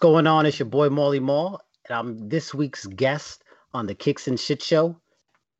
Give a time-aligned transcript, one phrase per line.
[0.00, 0.46] Going on?
[0.46, 3.42] It's your boy Molly Mall, and I'm this week's guest
[3.74, 4.94] on the Kicks and Shit Show.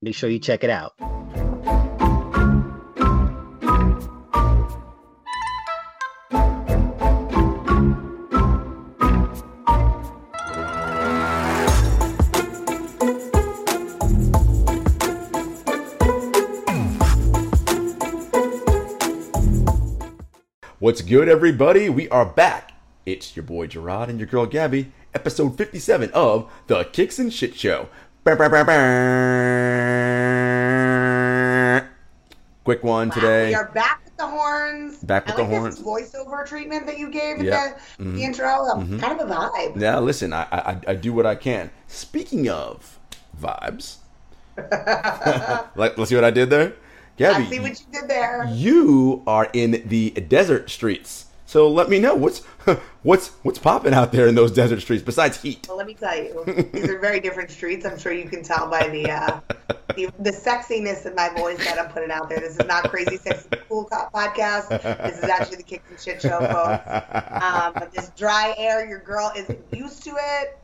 [0.01, 0.95] Make sure you check it out.
[20.79, 21.89] What's good, everybody?
[21.89, 22.68] We are back.
[23.09, 27.57] It's your boy Gerard and your girl Gabby, episode 57 of The Kicks and Shit
[27.57, 27.89] Show.
[28.25, 28.39] Quick
[32.85, 33.49] one Wow, today.
[33.49, 34.99] We are back with the horns.
[34.99, 35.81] Back with I the horns.
[35.81, 37.57] Voiceover treatment that you gave Yeah.
[37.69, 38.47] at the, the intro.
[38.67, 39.77] Um, Kind of a vibe.
[39.77, 41.71] Now, listen, I, I I do what I can.
[41.87, 42.99] Speaking of
[43.41, 43.97] vibes,
[44.59, 46.75] Let, let's see what I did there.
[47.17, 48.47] Gabby, I see what you did there.
[48.53, 51.25] you are in the desert streets.
[51.49, 52.45] So let me know what's
[53.03, 55.65] what's what's popping out there in those desert streets besides heat.
[55.67, 56.45] Well, let me tell you,
[56.75, 57.87] these are very different streets.
[57.87, 59.41] I'm sure you can tell by the uh,
[59.97, 62.39] the, the sexiness in my voice that I'm putting out there.
[62.39, 64.69] This is not crazy sexy cool cop podcast.
[65.05, 67.43] This is actually the Kicks and Shit Show, folks.
[67.43, 70.59] Um, but this dry air, your girl isn't used to it.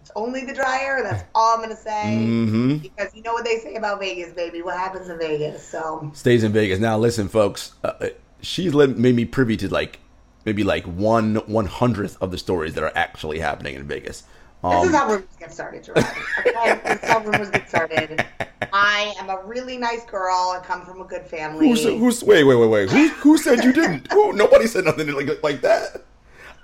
[0.00, 1.02] It's only the dry air.
[1.02, 1.90] That's all I'm gonna say.
[1.90, 2.76] Mm-hmm.
[2.78, 4.62] Because you know what they say about Vegas, baby.
[4.62, 5.68] What happens in Vegas?
[5.68, 6.78] So Stays in Vegas.
[6.78, 7.74] Now listen, folks.
[7.84, 8.08] Uh, uh,
[8.40, 10.00] she's made me privy to like
[10.44, 14.22] maybe like one one hundredth of the stories that are actually happening in Vegas.
[14.22, 16.06] This Um, is how rumors get started, Gerard.
[16.40, 18.24] Okay, this is how rumors get started.
[18.72, 20.54] I am a really nice girl.
[20.56, 21.68] I come from a good family.
[21.68, 24.10] Who's, who's wait wait wait wait who who said you didn't?
[24.10, 26.04] Who nobody said nothing like like that.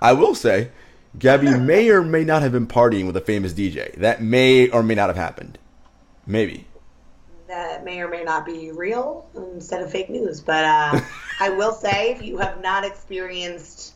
[0.01, 0.71] I will say,
[1.19, 3.93] Gabby may or may not have been partying with a famous DJ.
[3.97, 5.59] That may or may not have happened.
[6.25, 6.65] Maybe.
[7.51, 10.39] That may or may not be real instead of fake news.
[10.39, 11.01] But uh,
[11.39, 13.93] I will say, if you have not experienced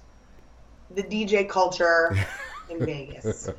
[0.92, 2.16] the DJ culture
[2.70, 3.50] in Vegas,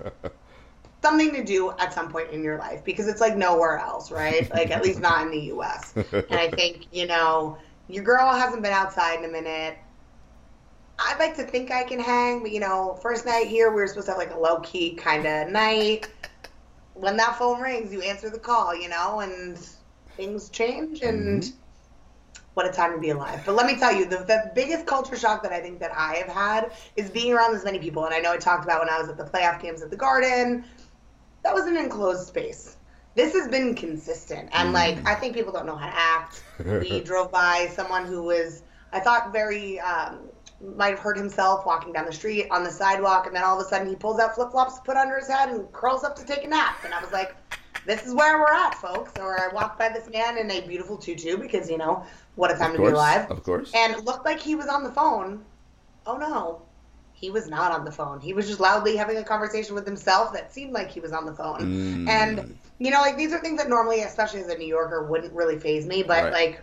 [1.03, 4.51] something to do at some point in your life because it's like nowhere else, right?
[4.53, 5.95] like at least not in the US.
[5.97, 7.59] and I think, you know,
[7.89, 9.79] your girl hasn't been outside in a minute.
[10.99, 13.87] I'd like to think I can hang, but you know, first night here, we were
[13.87, 16.09] supposed to have like a low key kind of night.
[16.95, 19.59] When that phone rings, you answer the call, you know, and
[20.17, 22.41] things change and mm-hmm.
[22.55, 23.43] what a time to be alive.
[23.45, 26.17] But let me tell you, the, the biggest culture shock that I think that I
[26.17, 28.05] have had is being around this many people.
[28.05, 29.97] And I know I talked about when I was at the playoff games at the
[29.97, 30.65] Garden.
[31.43, 32.77] That was an enclosed space.
[33.15, 34.51] This has been consistent.
[34.53, 35.07] And like, mm.
[35.07, 36.45] I think people don't know how to act.
[36.65, 40.29] we drove by someone who was, I thought, very um,
[40.77, 43.67] might have hurt himself walking down the street on the sidewalk, and then all of
[43.67, 46.17] a sudden he pulls out flip flops to put under his head and curls up
[46.17, 46.77] to take a nap.
[46.85, 47.37] And I was like,
[47.87, 49.13] this is where we're at, folks.
[49.19, 52.05] Or I walked by this man in a beautiful tutu because, you know,
[52.35, 53.31] what a time of to be alive.
[53.31, 53.73] Of course.
[53.75, 55.45] And it looked like he was on the phone.
[56.07, 56.63] Oh no,
[57.15, 58.21] he was not on the phone.
[58.21, 61.25] He was just loudly having a conversation with himself that seemed like he was on
[61.25, 61.61] the phone.
[61.61, 62.09] Mm.
[62.09, 65.33] And, you know, like these are things that normally, especially as a New Yorker, wouldn't
[65.33, 66.03] really phase me.
[66.03, 66.33] But, right.
[66.33, 66.61] like,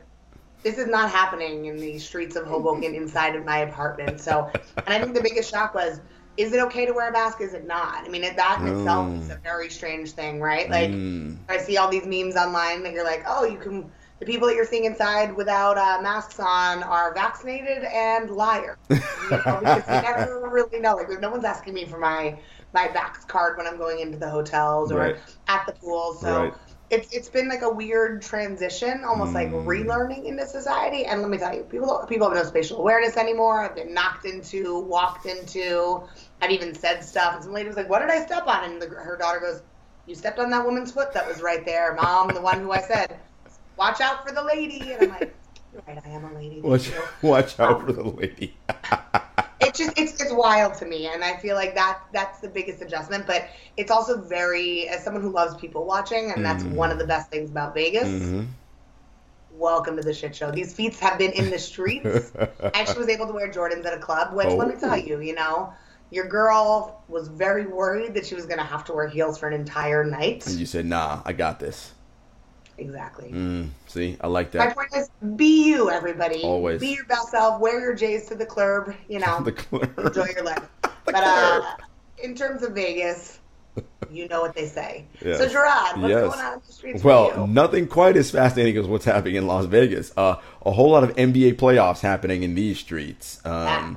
[0.61, 4.21] this is not happening in the streets of Hoboken inside of my apartment.
[4.21, 5.99] So, and I think the biggest shock was,
[6.37, 7.41] is it okay to wear a mask?
[7.41, 8.05] Is it not?
[8.05, 10.69] I mean, that in itself is a very strange thing, right?
[10.69, 11.37] Like, mm.
[11.47, 13.91] I see all these memes online that you're like, oh, you can.
[14.19, 18.77] The people that you're seeing inside without uh, masks on are vaccinated and liars.
[18.89, 20.95] You know, because you never really know.
[20.95, 22.37] Like, no one's asking me for my
[22.73, 25.15] my vax card when I'm going into the hotels or right.
[25.47, 26.13] at the pool.
[26.19, 26.43] So.
[26.43, 26.53] Right
[26.89, 29.35] it's it's been like a weird transition, almost mm.
[29.35, 31.05] like relearning into society.
[31.05, 33.63] And let me tell you, people people have no spatial awareness anymore.
[33.63, 36.03] I've been knocked into, walked into.
[36.41, 38.81] I've even said stuff, and some lady was like, "What did I step on?" And
[38.81, 39.61] the, her daughter goes,
[40.05, 42.81] "You stepped on that woman's foot that was right there, mom, the one who I
[42.81, 43.19] said,
[43.77, 45.35] watch out for the lady." And I'm like,
[45.87, 46.91] "Right, I am a lady." Watch,
[47.21, 48.57] watch out for the lady.
[49.67, 52.81] it's just it's it's wild to me, and I feel like that that's the biggest
[52.81, 53.25] adjustment.
[53.27, 56.75] But it's also very as someone who loves people watching, and that's mm-hmm.
[56.75, 58.07] one of the best things about Vegas.
[58.07, 58.43] Mm-hmm.
[59.51, 60.51] Welcome to the shit show.
[60.51, 62.31] These feet have been in the streets.
[62.39, 64.55] I actually was able to wear Jordans at a club, which oh.
[64.55, 64.95] let me tell oh.
[64.95, 65.73] you, you know,
[66.09, 69.47] your girl was very worried that she was going to have to wear heels for
[69.47, 70.45] an entire night.
[70.47, 71.93] And you said, "Nah, I got this."
[72.77, 73.29] Exactly.
[73.31, 74.67] Mm, see, I like that.
[74.67, 76.41] My point is, be you, everybody.
[76.41, 76.81] Always.
[76.81, 77.61] Be your best self.
[77.61, 78.93] Wear your J's to the club.
[79.07, 79.89] You know, the club.
[79.97, 80.67] Enjoy your life.
[81.05, 81.61] but uh,
[82.23, 83.39] in terms of Vegas,
[84.11, 85.05] you know what they say.
[85.23, 85.39] Yes.
[85.39, 86.21] So, Gerard, what's yes.
[86.21, 87.03] going on in the streets?
[87.03, 90.11] Well, nothing quite as fascinating as what's happening in Las Vegas.
[90.15, 90.35] Uh,
[90.65, 93.39] a whole lot of NBA playoffs happening in these streets.
[93.45, 93.95] Um, ah.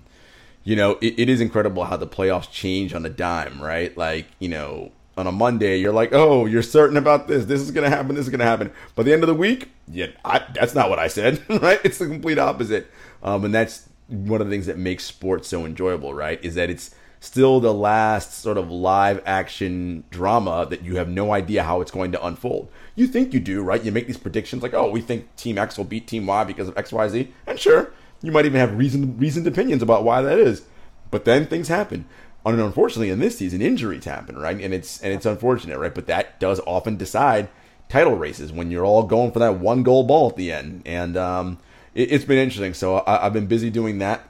[0.65, 3.97] You know, it, it is incredible how the playoffs change on a dime, right?
[3.97, 7.47] Like, you know, on a Monday, you're like, oh, you're certain about this.
[7.47, 8.15] This is going to happen.
[8.15, 8.71] This is going to happen.
[8.95, 11.81] By the end of the week, yeah, I, that's not what I said, right?
[11.85, 12.91] It's the complete opposite.
[13.23, 16.43] Um, and that's one of the things that makes sports so enjoyable, right?
[16.45, 21.33] Is that it's still the last sort of live action drama that you have no
[21.33, 22.71] idea how it's going to unfold.
[22.95, 23.83] You think you do, right?
[23.83, 26.69] You make these predictions like, oh, we think Team X will beat Team Y because
[26.69, 27.33] of X, Y, Z.
[27.47, 27.93] And sure,
[28.23, 30.63] you might even have reasoned, reasoned opinions about why that is.
[31.11, 32.05] But then things happen
[32.53, 34.61] and unfortunately in this season injuries happen right?
[34.61, 35.95] And it's and it's unfortunate right?
[35.95, 37.49] But that does often decide
[37.89, 40.83] title races when you're all going for that one goal ball at the end.
[40.85, 41.59] And um,
[41.95, 42.75] it, has been interesting.
[42.75, 44.29] So I, have been busy doing that.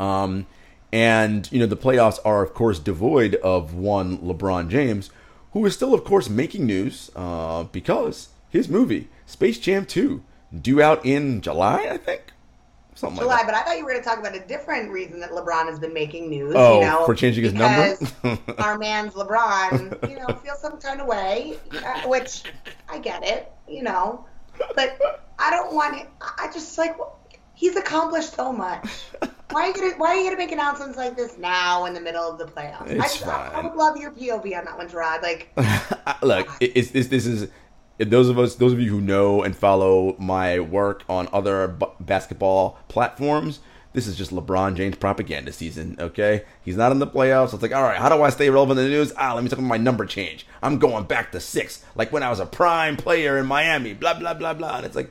[0.00, 0.46] Um,
[0.92, 5.10] and you know the playoffs are of course devoid of one lebron james
[5.52, 10.22] who is still of course making news uh, because his movie space jam 2
[10.60, 12.31] due out in july i think
[13.02, 15.18] Something July, like but I thought you were going to talk about a different reason
[15.18, 16.54] that LeBron has been making news.
[16.54, 17.98] Oh, you know, for changing his number.
[18.58, 22.44] our man's LeBron, you know, feels some kind of way, uh, which
[22.88, 24.24] I get it, you know,
[24.76, 25.00] but
[25.36, 26.08] I don't want it.
[26.20, 26.96] I just like
[27.54, 28.88] he's accomplished so much.
[29.50, 32.00] Why are you gonna Why are you gonna make announcements like this now in the
[32.00, 32.88] middle of the playoffs?
[32.88, 33.52] It's I, fine.
[33.52, 35.24] I, I would love your POV on that one, Gerard.
[35.24, 35.52] Like,
[36.22, 37.50] look, it's, it's, this is
[38.10, 41.86] those of us, those of you who know and follow my work on other b-
[42.00, 43.60] basketball platforms,
[43.92, 45.96] this is just LeBron James propaganda season.
[45.98, 47.52] Okay, he's not in the playoffs.
[47.52, 49.12] It's like, all right, how do I stay relevant in the news?
[49.16, 50.46] Ah, let me talk about my number change.
[50.62, 53.92] I'm going back to six, like when I was a prime player in Miami.
[53.92, 54.78] Blah blah blah blah.
[54.78, 55.10] And it's like,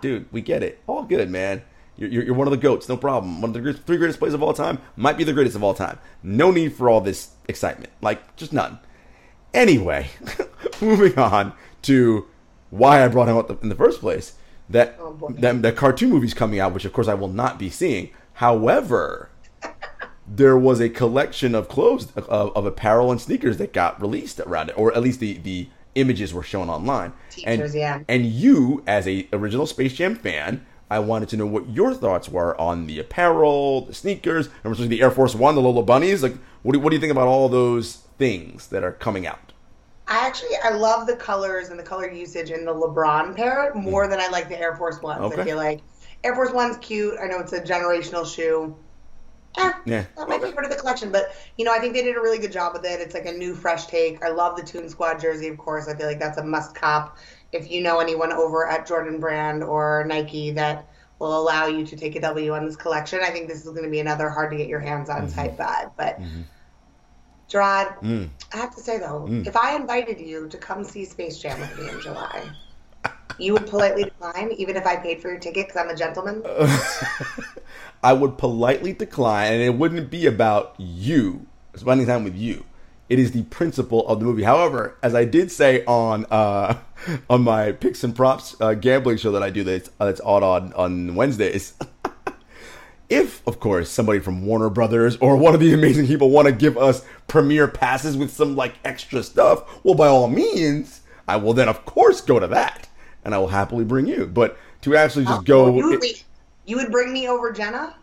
[0.00, 0.80] dude, we get it.
[0.86, 1.62] All good, man.
[1.96, 3.42] You're, you're one of the goats, no problem.
[3.42, 5.74] One of the three greatest players of all time might be the greatest of all
[5.74, 5.98] time.
[6.22, 8.78] No need for all this excitement, like just none.
[9.52, 10.08] Anyway,
[10.80, 12.26] moving on to
[12.70, 14.34] why I brought him up in the first place.
[14.68, 17.70] That, oh that that cartoon movie's coming out, which of course I will not be
[17.70, 18.10] seeing.
[18.34, 19.30] However,
[20.28, 24.70] there was a collection of clothes of, of, apparel and sneakers that got released around
[24.70, 27.12] it, or at least the the images were shown online.
[27.30, 28.00] Teachers, and, yeah.
[28.08, 32.28] And you, as a original Space Jam fan, I wanted to know what your thoughts
[32.28, 36.22] were on the apparel, the sneakers, and especially the Air Force One, the Lola Bunnies.
[36.22, 39.49] Like, what do, what do you think about all those things that are coming out?
[40.10, 44.06] I actually I love the colors and the color usage in the LeBron pair more
[44.06, 44.10] mm.
[44.10, 45.20] than I like the Air Force Ones.
[45.32, 45.40] Okay.
[45.40, 45.80] I feel like
[46.24, 47.14] Air Force One's cute.
[47.22, 48.76] I know it's a generational shoe.
[49.56, 50.04] Eh, Yeah.
[50.16, 52.38] Not my favorite of the collection, but you know, I think they did a really
[52.38, 53.00] good job with it.
[53.00, 54.22] It's like a new, fresh take.
[54.24, 55.86] I love the Toon Squad jersey, of course.
[55.86, 57.16] I feel like that's a must cop.
[57.52, 60.88] If you know anyone over at Jordan Brand or Nike that
[61.20, 63.84] will allow you to take a W on this collection, I think this is going
[63.84, 65.34] to be another hard to get your hands on mm-hmm.
[65.34, 65.92] type vibe.
[65.96, 66.42] But mm-hmm.
[67.50, 67.94] Gerard,
[68.54, 71.78] I have to say though, if I invited you to come see Space Jam with
[71.78, 72.48] me in July,
[73.38, 76.42] you would politely decline, even if I paid for your ticket because I'm a gentleman.
[78.04, 82.64] I would politely decline, and it wouldn't be about you spending time with you.
[83.08, 84.44] It is the principle of the movie.
[84.44, 86.78] However, as I did say on uh,
[87.30, 90.44] on my picks and props uh, gambling show that I do that's uh, that's odd
[90.44, 91.74] on on Wednesdays.
[93.10, 96.52] If, of course, somebody from Warner Brothers or one of the amazing people want to
[96.52, 101.52] give us premiere passes with some like extra stuff, well, by all means, I will
[101.52, 102.88] then, of course, go to that,
[103.24, 104.26] and I will happily bring you.
[104.26, 106.24] But to actually just oh, go, You would, wait,
[106.64, 107.96] you would bring me over Jenna?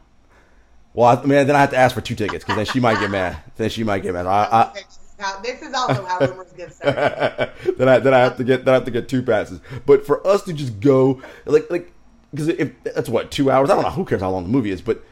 [0.94, 3.00] well, I mean, then I have to ask for two tickets because then she might
[3.00, 3.38] get mad.
[3.56, 4.26] Then she might get mad.
[4.28, 5.00] I, This is
[5.44, 7.52] this is also how rumors get started.
[7.78, 9.60] Then I then I have to get then I have to get two passes.
[9.86, 11.92] But for us to just go like like
[12.38, 14.72] because if that's what two hours, I don't know who cares how long the movie
[14.72, 15.04] is, but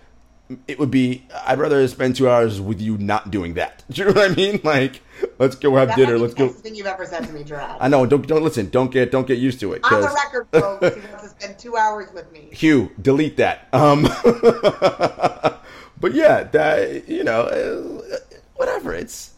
[0.68, 3.84] it would be I'd rather spend two hours with you not doing that.
[3.90, 4.62] Do you know what I mean?
[4.64, 5.02] Like
[5.40, 6.18] let's go have That dinner.
[6.20, 6.50] Let's the go.
[6.50, 7.78] thing you've ever said to me, Gerard.
[7.80, 8.06] I know.
[8.06, 8.70] Don't don't listen.
[8.70, 9.84] Don't get don't get used to it.
[9.84, 12.50] On the record, folks, he wants to spend two hours with me.
[12.52, 13.68] Hugh, delete that.
[13.74, 14.04] Um,
[16.00, 18.18] but yeah, that you know, uh,
[18.56, 18.94] whatever.
[18.94, 19.34] It's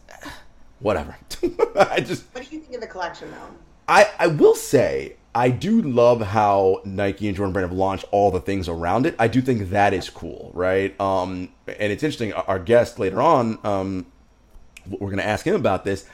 [0.80, 1.16] whatever.
[1.76, 3.56] I just What do you think of the collection, though?
[3.88, 8.30] I, I will say I do love how Nike and Jordan Brand have launched all
[8.30, 9.14] the things around it.
[9.18, 10.98] I do think that is cool, right?
[11.00, 12.32] Um, and it's interesting.
[12.32, 14.06] Our guest later on, um,
[14.88, 16.06] we're going to ask him about this.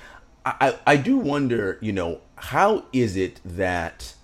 [0.44, 4.14] I, I I do wonder, you know, how is it that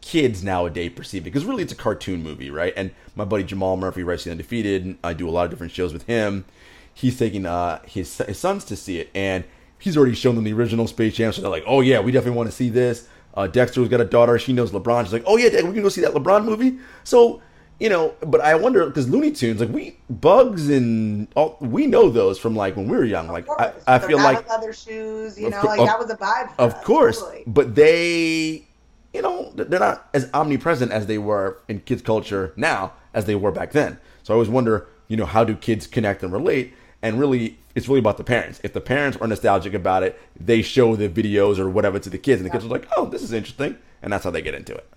[0.00, 1.24] kids nowadays perceive it?
[1.24, 2.72] Because really, it's a cartoon movie, right?
[2.76, 4.96] And my buddy Jamal Murphy, writes the Undefeated.
[5.04, 6.46] I do a lot of different shows with him.
[6.92, 9.44] He's taking uh, his his sons to see it, and
[9.78, 11.32] he's already shown them the original Space Jam.
[11.32, 14.04] So they're like, "Oh yeah, we definitely want to see this." Uh, Dexter's got a
[14.04, 15.04] daughter; she knows LeBron.
[15.04, 17.40] She's like, "Oh yeah, Dad, we can go see that LeBron movie." So
[17.78, 22.10] you know, but I wonder because Looney Tunes, like we Bugs and all, we know
[22.10, 23.28] those from like when we were young.
[23.28, 26.10] Like I, I feel like leather shoes, you Of know, cour- like of- that was
[26.10, 26.48] a vibe.
[26.56, 27.44] For of us, course, totally.
[27.46, 28.66] but they,
[29.14, 33.36] you know, they're not as omnipresent as they were in kids' culture now as they
[33.36, 33.98] were back then.
[34.24, 36.74] So I always wonder, you know, how do kids connect and relate?
[37.00, 38.60] And really, it's really about the parents.
[38.64, 42.18] If the parents are nostalgic about it, they show the videos or whatever to the
[42.18, 44.54] kids, and the kids are like, "Oh, this is interesting," and that's how they get
[44.54, 44.88] into it.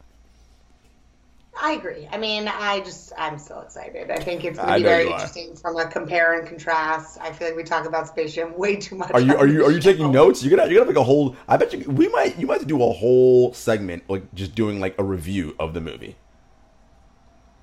[1.61, 2.07] I agree.
[2.11, 4.09] I mean, I just, I'm so excited.
[4.09, 7.19] I think it's going to be very interesting from a compare and contrast.
[7.21, 9.11] I feel like we talk about Space Jam way too much.
[9.11, 10.43] Are you are you are you taking notes?
[10.43, 11.35] You're gonna you're gonna make a whole.
[11.47, 14.97] I bet you we might you might do a whole segment like just doing like
[14.97, 16.15] a review of the movie.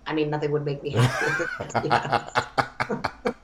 [0.07, 1.88] I mean, nothing would make me happy.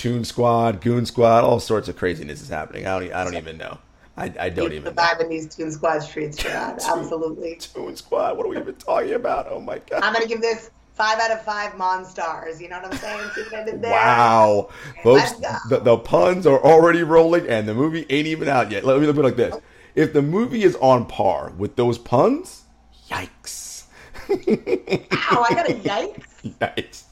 [0.00, 0.08] to.
[0.08, 2.86] Toon Squad, Goon Squad, all sorts of craziness is happening.
[2.86, 3.78] I don't I don't even know.
[4.16, 5.02] I, I don't Keep even know.
[5.02, 6.80] vibe in these Toon Squad streets, Gerard.
[6.86, 7.56] Absolutely.
[7.56, 8.36] Toon Squad.
[8.36, 9.46] What are we even talking about?
[9.48, 10.02] Oh my god!
[10.02, 12.60] I'm going to give this five out of five Monstars.
[12.60, 13.30] You know what I'm saying?
[13.34, 13.92] See what I did there?
[13.92, 14.68] Wow,
[15.02, 15.32] folks,
[15.68, 18.84] the, the puns are already rolling, and the movie ain't even out yet.
[18.84, 19.56] Let me look at it like this:
[19.94, 22.64] if the movie is on par with those puns,
[23.08, 23.84] yikes!
[24.30, 26.24] Ow, I got a yikes.
[26.60, 27.02] yikes!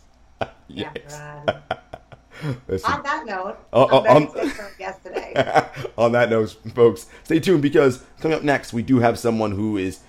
[0.70, 1.08] Yikes!
[1.10, 1.62] Gerard.
[2.68, 5.32] Listen, On that note, Uh, uh, um, excited for our guest today.
[5.98, 9.76] on that note, folks, stay tuned because coming up next, we do have someone who
[9.76, 10.00] is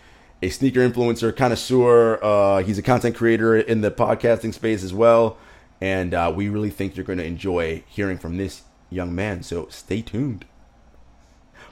[0.41, 2.19] a sneaker influencer, connoisseur.
[2.24, 5.38] Uh, he's a content creator in the podcasting space as well.
[5.81, 9.43] And uh, we really think you're going to enjoy hearing from this young man.
[9.43, 10.45] So stay tuned.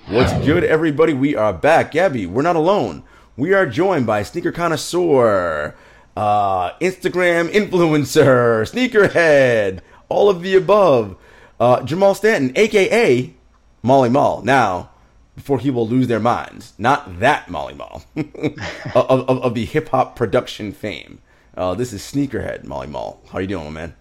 [0.08, 1.14] What's good, everybody?
[1.14, 1.92] We are back.
[1.92, 3.04] Gabby, we're not alone.
[3.36, 5.76] We are joined by sneaker connoisseur,
[6.16, 11.16] uh, Instagram influencer, sneakerhead, all of the above,
[11.60, 13.34] uh, Jamal Stanton, aka
[13.84, 14.42] Molly Mall.
[14.44, 14.90] Now,
[15.36, 20.16] before people lose their minds, not that Molly Mall of, of, of the hip hop
[20.16, 21.20] production fame.
[21.56, 23.22] Uh, this is Sneakerhead Molly Mall.
[23.32, 23.96] How you doing, man?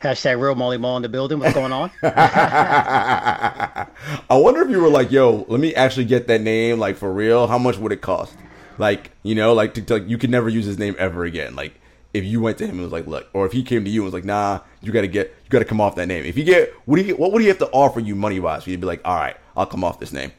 [0.00, 1.38] Hashtag real Molly Mall in the building.
[1.38, 1.90] What's going on?
[2.02, 3.86] I
[4.30, 7.46] wonder if you were like, "Yo, let me actually get that name, like for real.
[7.46, 8.36] How much would it cost?
[8.76, 11.56] Like, you know, like to, to like, you could never use his name ever again.
[11.56, 11.80] Like,
[12.14, 14.00] if you went to him and was like, look, or if he came to you
[14.02, 16.24] and was like, nah, you got to get, you got to come off that name.
[16.24, 18.64] If you get, what do you, what would he have to offer you money wise?
[18.64, 20.32] For you to be like, all right, I'll come off this name.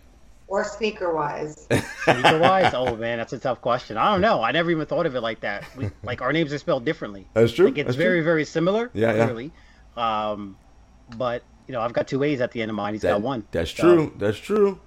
[0.48, 1.68] or sneaker wise.
[2.06, 2.74] Sneaker wise?
[2.74, 3.98] Oh man, that's a tough question.
[3.98, 4.42] I don't know.
[4.42, 5.66] I never even thought of it like that.
[5.76, 7.28] We, like our names are spelled differently.
[7.34, 7.66] That's true.
[7.66, 8.24] Like it's That's very, true.
[8.26, 8.90] very similar.
[8.94, 10.32] Yeah, yeah.
[10.32, 10.58] Um,
[11.18, 12.94] but you know, I've got two A's at the end of mine.
[12.94, 13.46] He's That- got one.
[13.52, 14.14] That's So, true.
[14.18, 14.80] That's true.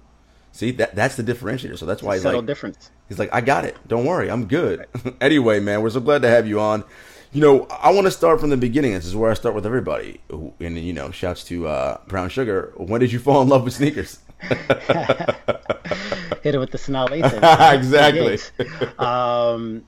[0.51, 1.77] See that that's the differentiator.
[1.77, 2.89] So that's why he's subtle like difference.
[3.07, 3.77] he's like I got it.
[3.87, 4.85] Don't worry, I'm good.
[5.21, 6.83] anyway, man, we're so glad to have you on.
[7.31, 8.93] You know, I want to start from the beginning.
[8.93, 10.19] This is where I start with everybody.
[10.59, 12.73] And you know, shouts to uh, Brown Sugar.
[12.75, 14.19] When did you fall in love with sneakers?
[14.41, 14.57] Hit
[16.55, 17.33] it with the Laces.
[17.73, 18.39] Exactly.
[18.97, 19.83] um,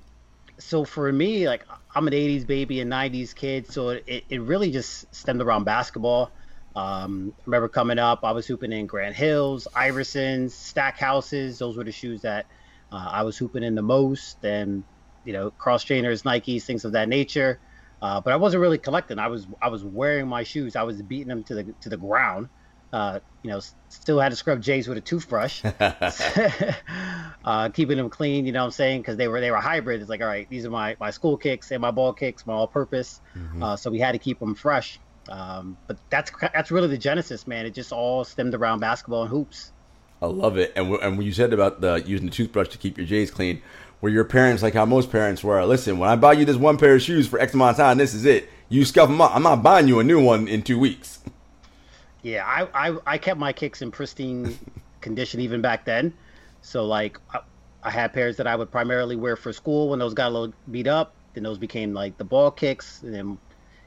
[0.60, 1.66] so for me, like
[1.96, 6.32] I'm an '80s baby and '90s kid, so it, it really just stemmed around basketball.
[6.76, 11.60] Um, I remember coming up, I was hooping in Grant Hills, Iversons, Stackhouses.
[11.60, 12.46] Those were the shoes that
[12.92, 14.84] uh, I was hooping in the most, and
[15.26, 17.60] you know, cross trainers, Nikes, things of that nature.
[18.02, 19.20] Uh, but I wasn't really collecting.
[19.20, 20.76] I was I was wearing my shoes.
[20.76, 22.50] I was beating them to the to the ground.
[22.94, 25.64] Uh, you know, still had to scrub J's with a toothbrush,
[27.46, 28.46] uh, keeping them clean.
[28.46, 29.02] You know what I'm saying?
[29.02, 30.02] Because they were they were hybrid.
[30.02, 32.54] It's like, all right, these are my my school kicks and my ball kicks, my
[32.54, 33.22] all-purpose.
[33.64, 35.00] Uh, so we had to keep them fresh.
[35.30, 37.66] Um, but that's that's really the genesis, man.
[37.66, 39.72] It just all stemmed around basketball and hoops.
[40.22, 40.72] I love it.
[40.76, 43.62] And, and when you said about the using the toothbrush to keep your J's clean,
[44.02, 45.64] were your parents like how most parents were?
[45.66, 47.98] Listen, when I buy you this one pair of shoes for X amount of time,
[47.98, 48.50] this is it.
[48.70, 49.36] You scuff them up.
[49.36, 51.20] I'm not buying you a new one in two weeks.
[52.24, 54.58] Yeah, I, I, I kept my kicks in pristine
[55.02, 56.14] condition even back then.
[56.62, 57.40] So like I,
[57.84, 60.54] I had pairs that I would primarily wear for school when those got a little
[60.70, 61.14] beat up.
[61.34, 63.38] Then those became like the ball kicks, and then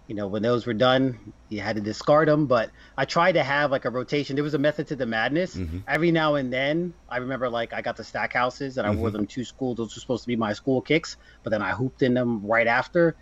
[0.06, 2.46] you know when those were done, you had to discard them.
[2.46, 4.36] But I tried to have like a rotation.
[4.36, 5.56] There was a method to the madness.
[5.56, 5.78] Mm-hmm.
[5.88, 9.18] Every now and then, I remember like I got the Stackhouses and I wore mm-hmm.
[9.18, 9.74] them to school.
[9.74, 12.66] Those were supposed to be my school kicks, but then I hooped in them right
[12.66, 13.16] after.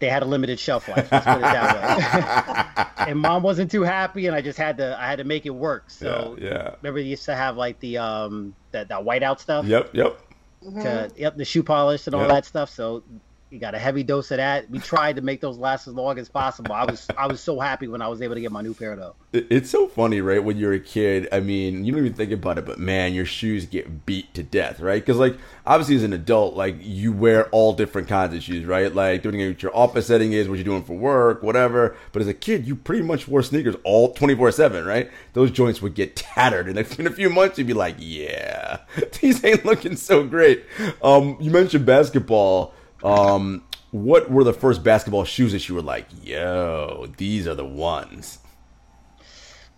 [0.00, 1.12] They had a limited shelf life.
[1.12, 3.06] Let's put it that way.
[3.08, 5.50] and mom wasn't too happy, and I just had to I had to make it
[5.50, 5.90] work.
[5.90, 6.74] So Yeah, yeah.
[6.82, 10.18] remember they used to have like the um that that whiteout stuff Yep, yep.
[10.64, 10.80] Mm-hmm.
[10.82, 12.30] to yep the shoe polish and all Yep.
[12.30, 12.70] that stuff.
[12.70, 13.04] So
[13.52, 14.70] you got a heavy dose of that.
[14.70, 16.72] We tried to make those last as long as possible.
[16.72, 18.96] I was I was so happy when I was able to get my new pair
[18.96, 19.14] though.
[19.34, 20.42] It's so funny, right?
[20.42, 23.24] When you're a kid, I mean, you don't even think about it, but man, your
[23.24, 25.00] shoes get beat to death, right?
[25.00, 28.94] Because, like, obviously, as an adult, like, you wear all different kinds of shoes, right?
[28.94, 31.96] Like, depending on what your office setting is, what you're doing for work, whatever.
[32.12, 35.10] But as a kid, you pretty much wore sneakers all 24 7, right?
[35.32, 36.68] Those joints would get tattered.
[36.68, 38.80] And in a few months, you'd be like, yeah,
[39.20, 40.64] these ain't looking so great.
[41.02, 42.74] Um, you mentioned basketball.
[43.04, 47.64] Um, what were the first basketball shoes that you were like, yo, these are the
[47.66, 48.38] ones?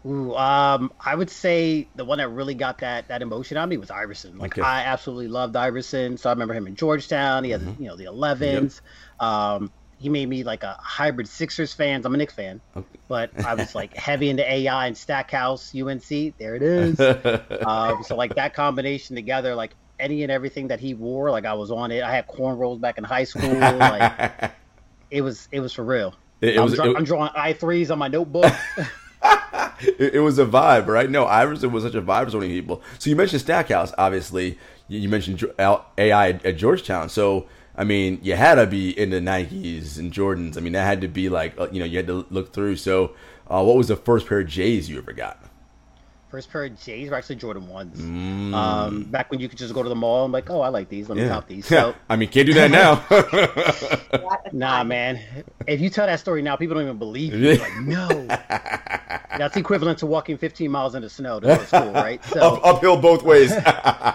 [0.06, 3.78] Ooh, um, I would say the one that really got that that emotion on me
[3.78, 4.36] was Iverson.
[4.36, 4.60] Like Okay.
[4.60, 6.18] I absolutely loved Iverson.
[6.18, 7.44] So I remember him in Georgetown.
[7.44, 7.72] He had Mm-hmm.
[7.78, 8.82] you know the 11s.
[9.18, 12.02] Um, he made me like a hybrid Sixers fan.
[12.04, 12.60] I'm a Knicks fan,
[13.08, 16.34] but I was like heavy into AI and Stackhouse, UNC.
[16.38, 17.08] There it is.
[17.64, 21.54] um, so like that combination together, like any and everything that he wore, like I
[21.54, 22.02] was on it.
[22.02, 23.52] I had cornrows back in high school.
[23.54, 24.52] Like
[25.10, 26.14] it was it was for real.
[26.40, 28.52] It- it I'm, was- it- I'm drawing I threes on my notebook.
[29.80, 31.08] it, it was a vibe, right?
[31.08, 32.82] No, Iverson was such a vibe for so many people.
[32.98, 34.58] So you mentioned Stackhouse, obviously.
[34.88, 37.08] You, you mentioned AI at, at Georgetown.
[37.08, 40.56] So I mean, you had to be into Nikes and Jordans.
[40.56, 42.76] I mean, that had to be like uh, you know you had to look through.
[42.76, 43.14] So,
[43.48, 45.42] uh, what was the first pair of J's you ever got?
[46.34, 48.00] First pair of J's were actually Jordan ones.
[48.52, 50.88] Um, back when you could just go to the mall and like, oh, I like
[50.88, 51.08] these.
[51.08, 51.64] Let me cop these.
[51.74, 53.04] So I mean, can't do that now.
[54.52, 55.20] nah, man.
[55.68, 57.54] If you tell that story now, people don't even believe you.
[57.54, 58.08] Like, no.
[59.38, 62.24] That's equivalent to walking 15 miles in the snow to go to school, right?
[62.24, 63.52] So Up, uphill both ways.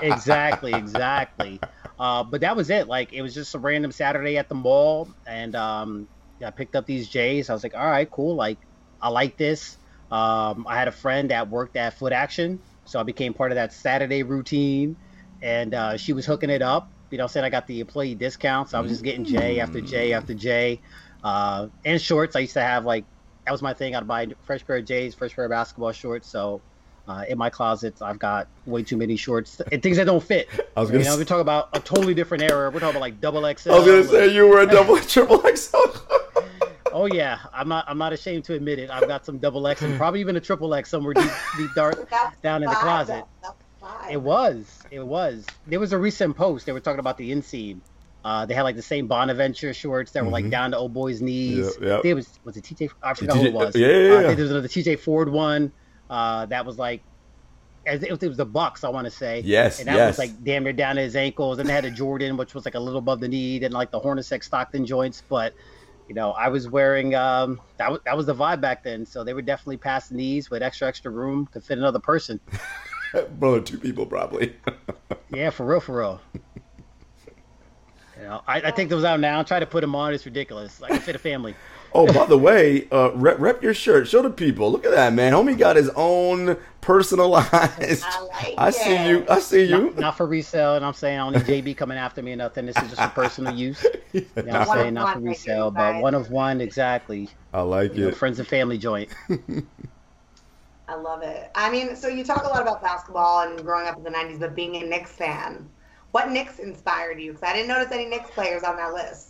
[0.02, 1.62] exactly, exactly.
[1.98, 2.90] Uh, but that was it.
[2.90, 6.10] Like it was just a random Saturday at the mall, and um,
[6.46, 7.50] I picked up these J's.
[7.50, 8.36] I was like, all right, cool.
[8.36, 8.58] Like
[9.02, 9.78] I like this.
[10.12, 13.56] Um, I had a friend that worked at Foot Action, so I became part of
[13.56, 14.96] that Saturday routine,
[15.42, 16.90] and uh, she was hooking it up.
[17.12, 18.74] You know, saying I got the employee discounts.
[18.74, 20.80] I was just getting J after J after J,
[21.24, 22.36] uh, and shorts.
[22.36, 23.04] I used to have like
[23.46, 23.96] that was my thing.
[23.96, 26.28] I'd buy fresh pair of J's, fresh pair of basketball shorts.
[26.28, 26.62] So
[27.08, 30.50] uh, in my closet, I've got way too many shorts and things that don't fit.
[30.78, 32.70] I was gonna you know, s- we're talking about a totally different era.
[32.70, 33.72] We're talking about like double XL.
[33.72, 35.78] I was gonna say you were a double triple XL.
[37.00, 37.86] Oh yeah, I'm not.
[37.88, 38.90] I'm not ashamed to admit it.
[38.90, 42.10] I've got some double X and probably even a triple X somewhere deep, deep dark
[42.12, 43.24] That's down in the closet.
[44.12, 44.84] It was.
[44.92, 45.46] It was.
[45.66, 46.66] There was a recent post.
[46.66, 47.80] They were talking about the inseam.
[48.26, 51.22] Uh, they had like the same Bonaventure shorts that were like down to old boys'
[51.22, 51.78] knees.
[51.80, 52.04] Yep, yep.
[52.04, 52.90] There was was it TJ?
[53.02, 53.76] I forgot TJ who it was.
[53.78, 54.28] yeah, yeah, Uh, yeah.
[54.28, 55.72] think there was another TJ Ford one.
[56.10, 57.02] Uh, that was like.
[57.86, 59.42] As it was, it was the Bucks, I want to say.
[59.46, 60.18] Yes, and that yes.
[60.18, 61.60] was like damn near down to his ankles.
[61.60, 63.90] And they had a Jordan, which was like a little above the knee, and like
[63.90, 65.24] the Hornacek Stockton joints.
[65.30, 65.54] But
[66.10, 69.06] you know, I was wearing um, that was that was the vibe back then.
[69.06, 72.40] So they were definitely past knees with extra extra room to fit another person.
[73.40, 74.56] Brother, two people probably.
[75.32, 76.22] Yeah, for real, for real.
[78.18, 79.44] You know, I, I take those out now.
[79.44, 80.12] Try to put them on.
[80.12, 80.82] It's ridiculous.
[80.82, 81.54] Like said, a family.
[81.94, 84.08] Oh, by the way, uh, rep, rep your shirt.
[84.08, 84.72] Show the people.
[84.72, 85.34] Look at that, man.
[85.34, 88.04] Homie got his own personalized.
[88.06, 89.26] I like I see you.
[89.30, 89.86] I see you.
[89.86, 92.36] Not, not for resale, and I'm saying I don't need JB coming after me or
[92.36, 92.66] nothing.
[92.68, 93.84] This is just for personal use.
[94.14, 94.94] You know what I'm One saying?
[94.94, 97.30] Not for resale, but one of one exactly.
[97.54, 99.10] I like You know, friends and family joint.
[100.88, 101.52] I love it.
[101.54, 104.40] I mean, so you talk a lot about basketball and growing up in the 90s,
[104.40, 105.70] but being a Knicks fan.
[106.12, 107.34] What Knicks inspired you?
[107.34, 109.29] Because I didn't notice any Knicks players on that list.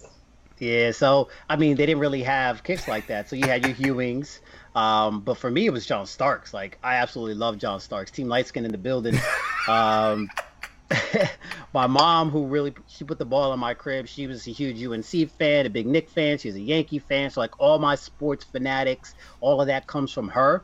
[0.59, 3.29] Yeah, so I mean, they didn't really have kicks like that.
[3.29, 4.39] So you had your Ewings,
[4.75, 6.53] um, but for me, it was John Starks.
[6.53, 8.11] Like I absolutely love John Starks.
[8.11, 9.19] Team Lightskin in the building.
[9.67, 10.29] Um,
[11.73, 14.83] my mom, who really she put the ball in my crib, she was a huge
[14.83, 16.37] UNC fan, a big Knick fan.
[16.37, 17.29] She was a Yankee fan.
[17.29, 20.63] So like all my sports fanatics, all of that comes from her.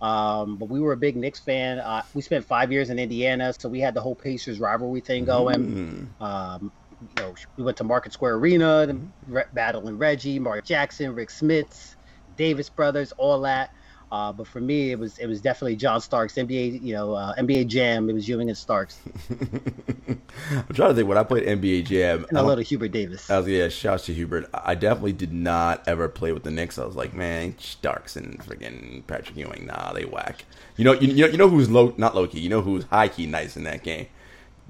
[0.00, 1.78] Um, but we were a big Knicks fan.
[1.78, 5.24] Uh, we spent five years in Indiana, so we had the whole Pacers rivalry thing
[5.24, 6.12] going.
[6.20, 6.72] Um,
[7.16, 11.28] you know, we went to Market Square Arena, and re- battling Reggie, Mark Jackson, Rick
[11.28, 11.96] Smits,
[12.36, 13.70] Davis brothers, all that.
[14.12, 17.34] Uh, but for me, it was it was definitely John Starks, NBA, you know, uh,
[17.34, 18.08] NBA Jam.
[18.08, 22.26] It was Ewing and Starks, I'm trying to think when I played NBA Jam.
[22.28, 23.28] and a little Hubert Davis.
[23.30, 24.48] I was yeah, shouts to Hubert.
[24.52, 26.78] I definitely did not ever play with the Knicks.
[26.78, 30.44] I was like, man, Starks and friggin' Patrick Ewing, nah, they whack.
[30.76, 32.40] You know, you, you know, you know who's low, not low key.
[32.40, 34.06] You know who's high key nice in that game.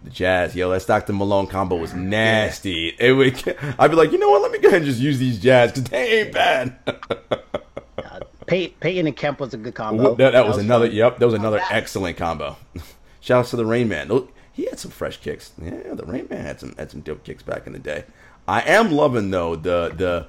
[0.04, 2.94] The Jazz, yo, that Stockton Malone combo was nasty.
[2.98, 4.42] It would, I'd be like, you know what?
[4.42, 6.76] Let me go ahead and just use these Jazz because they ain't bad.
[6.86, 10.14] Uh, Pey- Payton and Kemp was a good combo.
[10.16, 10.88] that, that was another.
[10.88, 10.94] fun.
[10.94, 12.56] Yep, that was another excellent combo.
[13.20, 14.10] Shout out to the Rain Man.
[14.52, 15.52] He had some fresh kicks.
[15.60, 18.04] Yeah, the Rain Man had some had some dope kicks back in the day.
[18.46, 20.26] I am loving though the the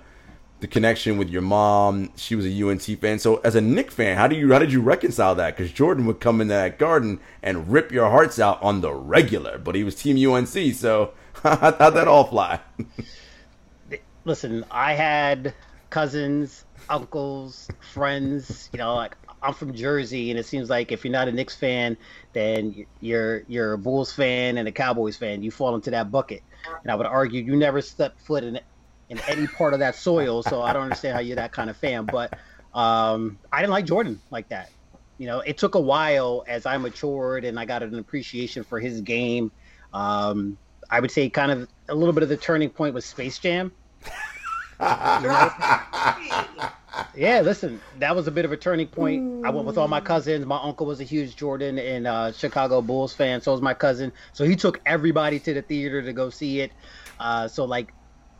[0.59, 2.11] the connection with your mom.
[2.15, 3.19] She was a UNC fan.
[3.19, 5.55] So as a Knick fan, how do you how did you reconcile that?
[5.55, 9.57] Because Jordan would come into that garden and rip your hearts out on the regular,
[9.57, 10.73] but he was Team UNC.
[10.73, 11.13] So
[11.43, 12.59] how'd that all fly?
[14.25, 15.53] listen, I had
[15.89, 18.69] cousins, uncles, friends.
[18.73, 21.55] You know, like I'm from Jersey, and it seems like if you're not a Knicks
[21.55, 21.95] fan,
[22.33, 25.43] then you're you're a Bulls fan and a Cowboys fan.
[25.43, 26.41] You fall into that bucket.
[26.81, 28.59] And I would argue you never stepped foot in
[29.09, 31.77] in any part of that soil, so I don't understand how you're that kind of
[31.77, 32.05] fan.
[32.05, 32.37] But
[32.73, 34.69] um, I didn't like Jordan like that.
[35.17, 38.79] You know, it took a while as I matured and I got an appreciation for
[38.79, 39.51] his game.
[39.93, 40.57] Um,
[40.89, 43.71] I would say kind of a little bit of the turning point was Space Jam.
[47.15, 49.45] Yeah, listen, that was a bit of a turning point.
[49.45, 50.45] I went with all my cousins.
[50.45, 53.41] My uncle was a huge Jordan and uh, Chicago Bulls fan.
[53.41, 54.11] So was my cousin.
[54.33, 56.71] So he took everybody to the theater to go see it.
[57.19, 57.93] Uh, so like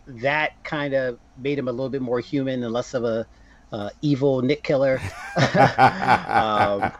[0.08, 3.26] that kind of made him a little bit more human and less of a
[3.72, 5.02] uh, evil Knick killer.
[5.68, 6.92] um,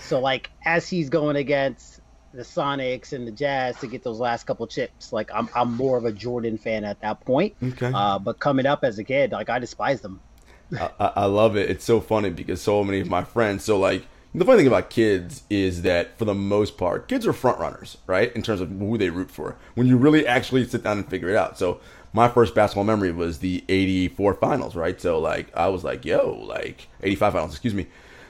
[0.00, 2.00] so like as he's going against
[2.32, 5.96] the Sonics and the Jazz to get those last couple chips, like I'm I'm more
[5.96, 7.54] of a Jordan fan at that point.
[7.62, 7.90] Okay.
[7.94, 10.20] Uh, but coming up as a kid, like I despise them.
[10.78, 11.70] I, I I love it.
[11.70, 13.64] It's so funny because so many of my friends.
[13.64, 14.06] So like
[14.38, 17.96] the funny thing about kids is that for the most part, kids are front runners,
[18.06, 18.34] right?
[18.34, 19.56] In terms of who they root for.
[19.74, 21.58] When you really actually sit down and figure it out.
[21.58, 21.80] So
[22.12, 25.00] my first basketball memory was the '84 finals, right?
[25.00, 27.86] So like I was like, yo, like '85 finals, excuse me.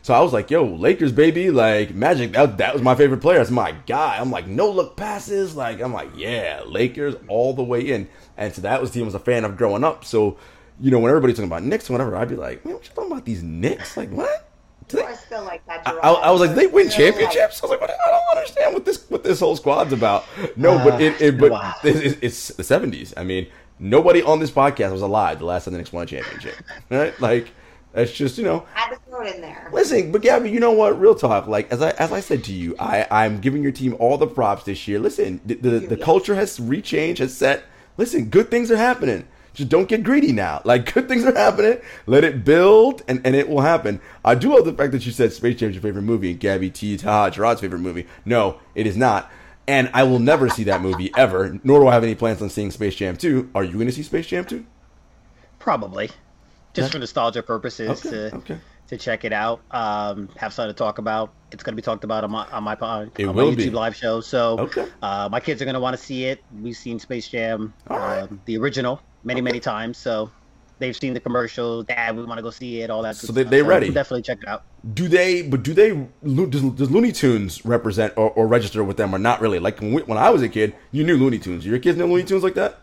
[0.07, 3.39] So I was like, yo, Lakers, baby, like Magic, that, that was my favorite player.
[3.39, 4.19] That's my guy.
[4.21, 5.57] I'm like, no look passes.
[5.57, 8.09] Like, I'm like, yeah, Lakers all the way in.
[8.37, 10.05] And so that was the team I was a fan of growing up.
[10.05, 10.37] So,
[10.81, 12.95] you know, when everybody's talking about Knicks or whatever, I'd be like, man, what you
[12.95, 13.97] talking about these Knicks?
[13.97, 14.46] Like, what?
[14.89, 17.63] They- are still like that, I, I, I was like, they win championships.
[17.63, 20.25] I was like, what, I don't understand what this what this whole squad's about.
[20.57, 21.75] No, but uh, it, it but wow.
[21.83, 23.13] it's, it's the seventies.
[23.17, 26.07] I mean, nobody on this podcast was alive the last time the Knicks won a
[26.07, 26.55] championship,
[26.91, 27.19] right?
[27.21, 27.49] Like,
[27.93, 28.67] that's just you know.
[28.75, 29.71] Had to throw it in there.
[29.73, 31.01] Listen, but Gabby, you know what?
[31.01, 31.47] Real talk.
[31.47, 34.27] Like as I as I said to you, I I'm giving your team all the
[34.27, 34.99] props this year.
[34.99, 37.65] Listen, the the, the culture has rechanged, has set.
[37.97, 39.27] Listen, good things are happening.
[39.57, 40.61] Just don't get greedy now.
[40.65, 41.81] Like good things are happening.
[42.07, 44.01] Let it build, and, and it will happen.
[44.23, 46.39] I do love the fact that you said Space Jam is your favorite movie, and
[46.39, 46.97] Gabby T.
[46.99, 48.07] Ta Gerard's favorite movie.
[48.27, 49.31] No, it is not.
[49.67, 51.59] And I will never see that movie ever.
[51.65, 53.51] Nor do I have any plans on seeing Space Jam 2.
[53.55, 54.65] Are you going to see Space Jam 2?
[55.59, 56.11] Probably,
[56.75, 58.59] just for nostalgia purposes Okay, to okay.
[58.89, 59.61] To check it out.
[59.71, 61.33] Um, have something to talk about.
[61.53, 63.57] It's going to be talked about on my on my on, It on my YouTube
[63.57, 63.71] be.
[63.71, 64.21] live show.
[64.21, 64.87] So Okay.
[65.03, 66.43] uh, my kids are going to want to see it.
[66.61, 68.21] We've seen Space Jam, right.
[68.23, 69.97] um, the original, many many times.
[69.99, 70.31] So
[70.79, 71.83] they've seen the commercial.
[71.83, 72.91] Dad, we want to go see it.
[72.91, 73.17] All that.
[73.17, 73.87] So they- they ready.
[73.87, 74.63] we'll definitely check it out.
[74.95, 75.43] Do they?
[75.43, 75.91] But do they?
[76.25, 79.59] Does, does Looney Tunes represent or, or register with them, or not really?
[79.59, 81.65] Like when, we, when I was a kid, you knew Looney Tunes.
[81.67, 82.81] Your kids know Looney Tunes like that?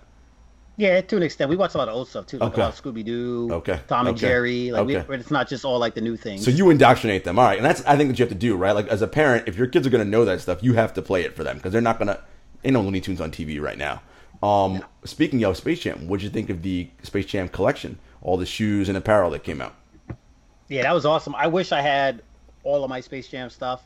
[0.76, 1.50] Yeah, to an extent.
[1.52, 2.62] We watch a lot of old stuff too, like Okay.
[2.62, 4.72] a lot of Scooby Doo, Okay, Tom and okay, Jerry.
[4.72, 5.06] Like okay.
[5.08, 6.44] we, it's not just all like the new things.
[6.44, 7.58] So you indoctrinate them, all right?
[7.58, 8.72] And that's I think that you have to do, right?
[8.72, 10.94] Like as a parent, if your kids are going to know that stuff, you have
[10.96, 12.20] to play it for them because they're not going to.
[12.64, 14.02] Ain't no Looney Tunes on TV right now.
[14.42, 14.82] Um, yeah.
[15.06, 18.00] Speaking of Space Jam, what did you think of the Space Jam collection?
[18.22, 19.76] All the shoes and apparel that came out.
[20.70, 21.36] Yeah, that was awesome.
[21.36, 22.24] I wish I had
[22.64, 23.84] all of my Space Jam stuff.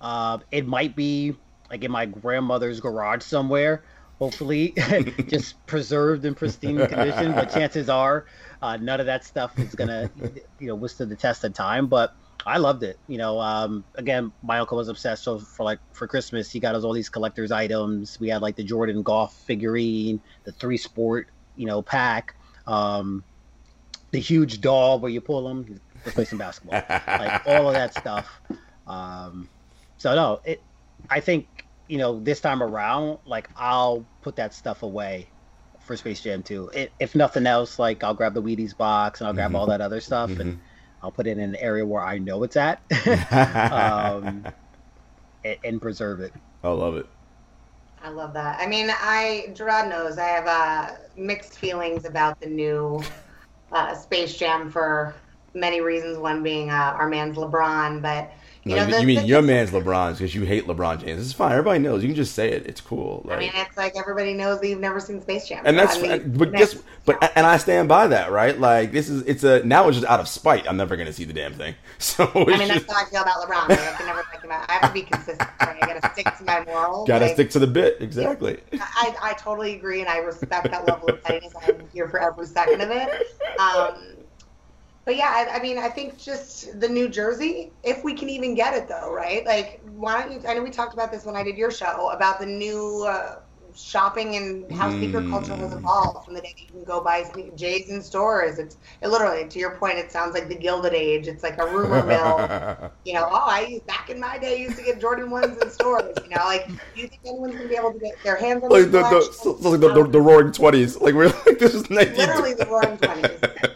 [0.00, 1.34] Uh, it might be
[1.70, 3.82] like in my grandmother's garage somewhere,
[4.18, 4.74] hopefully,
[5.28, 7.32] just preserved in pristine condition.
[7.32, 8.26] But chances are,
[8.62, 10.10] uh, none of that stuff is gonna,
[10.58, 11.86] you know, withstand the test of time.
[11.86, 12.14] But
[12.46, 12.98] I loved it.
[13.06, 15.22] You know, um, again, my uncle was obsessed.
[15.24, 18.18] So for like for Christmas, he got us all these collector's items.
[18.20, 22.34] We had like the Jordan golf figurine, the three sport, you know, pack,
[22.66, 23.24] um,
[24.10, 27.94] the huge doll where you pull them, to play some basketball, like all of that
[27.94, 28.40] stuff.
[28.86, 29.48] Um,
[29.98, 30.62] so no, it.
[31.10, 31.57] I think
[31.88, 35.28] you know this time around, like I'll put that stuff away
[35.80, 36.70] for Space Jam 2.
[36.74, 39.56] It, if nothing else, like I'll grab the Wheaties box and I'll grab mm-hmm.
[39.56, 40.40] all that other stuff mm-hmm.
[40.42, 40.60] and
[41.02, 42.82] I'll put it in an area where I know it's at,
[43.32, 44.44] um,
[45.44, 46.32] and, and, preserve it.
[46.62, 47.06] I love it.
[48.02, 48.58] I love that.
[48.60, 53.00] I mean, I Gerard knows I have uh, mixed feelings about the new
[53.72, 55.14] uh, Space Jam for
[55.54, 56.18] many reasons.
[56.18, 58.32] One being uh, our man's LeBron, but
[58.68, 61.22] you, know, the, you mean the, your man's LeBron's because you hate LeBron James.
[61.22, 61.52] It's fine.
[61.52, 62.02] Everybody knows.
[62.02, 62.66] You can just say it.
[62.66, 63.22] It's cool.
[63.24, 65.62] Like, I mean, it's like everybody knows that you've never seen Space Jam.
[65.64, 68.58] And that's, I mean, but guess, but and I stand by that, right?
[68.58, 70.68] Like this is, it's a now it's just out of spite.
[70.68, 71.74] I'm never going to see the damn thing.
[72.00, 72.86] So I mean, just...
[72.86, 73.68] that's how I feel about LeBron.
[73.70, 74.70] Like, I can never like him out.
[74.70, 75.50] I have to be consistent.
[75.60, 75.78] Right?
[75.82, 77.08] I got to stick to my morals.
[77.08, 77.96] Got to like, stick to the bit.
[78.00, 78.60] Exactly.
[78.72, 81.52] I, I totally agree, and I respect that level of pettiness.
[81.60, 83.10] I'm here for every second of it.
[83.58, 84.17] Um,
[85.08, 88.54] but yeah, I, I, mean, I think just the New Jersey, if we can even
[88.54, 89.42] get it though, right?
[89.46, 90.46] Like, why don't you?
[90.46, 93.36] I know we talked about this when I did your show about the new uh,
[93.74, 94.98] shopping and how mm.
[94.98, 97.24] sneaker culture has evolved from the day you can go buy
[97.56, 98.58] J's in stores.
[98.58, 101.26] It's it literally, to your point, it sounds like the Gilded Age.
[101.26, 102.92] It's like a rumor mill.
[103.06, 105.70] you know, oh, I used back in my day used to get Jordan ones in
[105.70, 106.18] stores.
[106.22, 108.68] You know, like, do you think anyone's gonna be able to get their hands on
[108.68, 110.98] like the, the, so, so like the, the, the, Roaring Twenties?
[110.98, 113.74] Like we're like this is 19- literally the Roaring Twenties.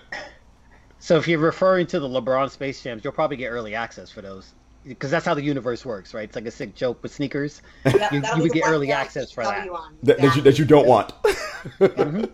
[1.02, 4.22] So if you're referring to the LeBron Space Jams, you'll probably get early access for
[4.22, 4.52] those
[4.86, 6.22] because that's how the universe works, right?
[6.22, 7.60] It's like a sick joke with sneakers.
[7.84, 9.66] Yeah, you, you would get early access for that.
[10.04, 11.12] That, that, you, that you don't want.
[11.24, 12.24] mm-hmm.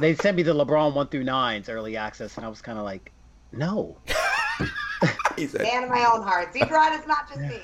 [0.00, 2.84] They sent me the LeBron one through nines early access, and I was kind of
[2.84, 3.10] like,
[3.50, 3.98] no.
[5.36, 6.52] said, Man of my own heart.
[6.52, 7.60] See, is not just me.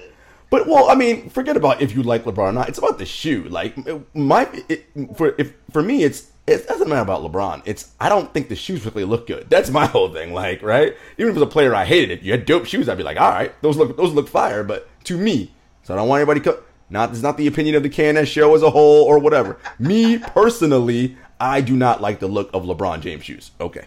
[0.50, 2.68] But well, I mean, forget about if you like LeBron or not.
[2.68, 3.44] It's about the shoe.
[3.44, 3.76] Like
[4.12, 4.86] my, it,
[5.16, 7.62] for if for me, it's it doesn't matter about LeBron.
[7.64, 9.50] It's I don't think the shoes really look good.
[9.50, 10.32] That's my whole thing.
[10.32, 10.94] Like, right?
[11.18, 13.02] Even if it was a player I hated, if you had dope shoes, I'd be
[13.02, 14.62] like, all right, those look those look fire.
[14.62, 16.40] But to me, so I don't want anybody.
[16.40, 19.58] Co- not it's not the opinion of the KNS show as a whole or whatever.
[19.78, 23.50] me personally, I do not like the look of LeBron James shoes.
[23.60, 23.86] Okay.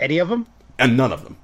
[0.00, 0.46] Any of them?
[0.78, 1.36] And none of them.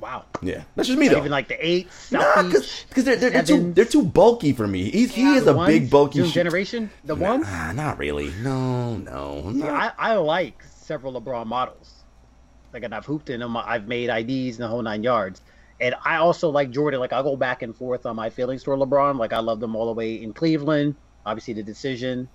[0.00, 0.26] Wow.
[0.42, 1.18] Yeah, that's just me though.
[1.18, 4.90] Even like the eight, nah, because they're, they're, they're, too they're too bulky for me.
[4.90, 6.90] He's, he is a ones, big bulky new generation.
[7.04, 7.46] The nah, ones?
[7.74, 8.30] Not really.
[8.42, 9.52] No, no.
[9.54, 11.92] See, I, I like several LeBron models.
[12.72, 13.56] Like, and I've hooped in them.
[13.56, 15.40] I've made IDs in the whole nine yards.
[15.80, 17.00] And I also like Jordan.
[17.00, 19.18] Like, I go back and forth on my feelings toward LeBron.
[19.18, 20.94] Like, I love them all the way in Cleveland.
[21.24, 22.28] Obviously, the decision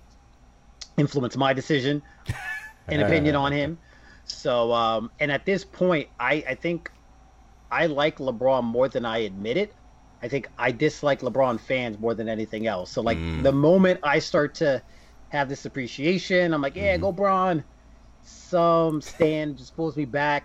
[0.96, 2.02] influenced my decision
[2.88, 3.78] and opinion on him.
[4.24, 6.90] So, um, and at this point, I, I think
[7.72, 9.74] I like LeBron more than I admit it.
[10.22, 12.90] I think I dislike LeBron fans more than anything else.
[12.90, 13.42] So like mm.
[13.42, 14.82] the moment I start to
[15.30, 17.00] have this appreciation, I'm like, yeah, mm.
[17.00, 17.64] go Bron.
[18.22, 20.44] Some stand just pulls me back,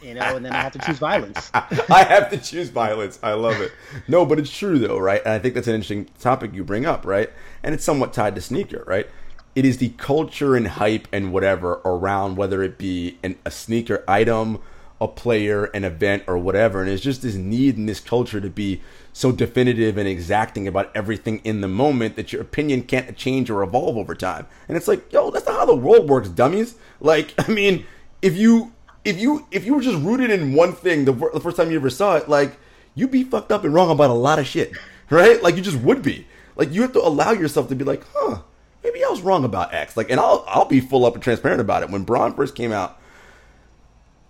[0.00, 1.50] you know, and then I have to choose violence.
[1.54, 3.18] I have to choose violence.
[3.22, 3.72] I love it.
[4.06, 5.22] No, but it's true though, right?
[5.24, 7.30] And I think that's an interesting topic you bring up, right?
[7.64, 9.08] And it's somewhat tied to sneaker, right?
[9.56, 14.04] It is the culture and hype and whatever around whether it be an, a sneaker
[14.06, 14.60] item
[15.00, 16.80] a player, an event, or whatever.
[16.80, 18.80] And it's just this need in this culture to be
[19.12, 23.62] so definitive and exacting about everything in the moment that your opinion can't change or
[23.62, 24.46] evolve over time.
[24.68, 26.76] And it's like, yo, that's not how the world works, dummies.
[27.00, 27.86] Like, I mean,
[28.22, 28.72] if you
[29.04, 31.76] if you if you were just rooted in one thing the, the first time you
[31.76, 32.56] ever saw it, like
[32.94, 34.72] you'd be fucked up and wrong about a lot of shit,
[35.10, 35.42] right?
[35.42, 36.26] Like you just would be.
[36.56, 38.40] Like you have to allow yourself to be like, huh,
[38.82, 39.96] maybe I was wrong about X.
[39.96, 41.90] Like, and I'll I'll be full up and transparent about it.
[41.90, 42.98] When Bron first came out,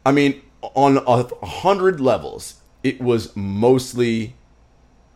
[0.04, 0.42] I mean,
[0.74, 4.34] on a hundred levels, it was mostly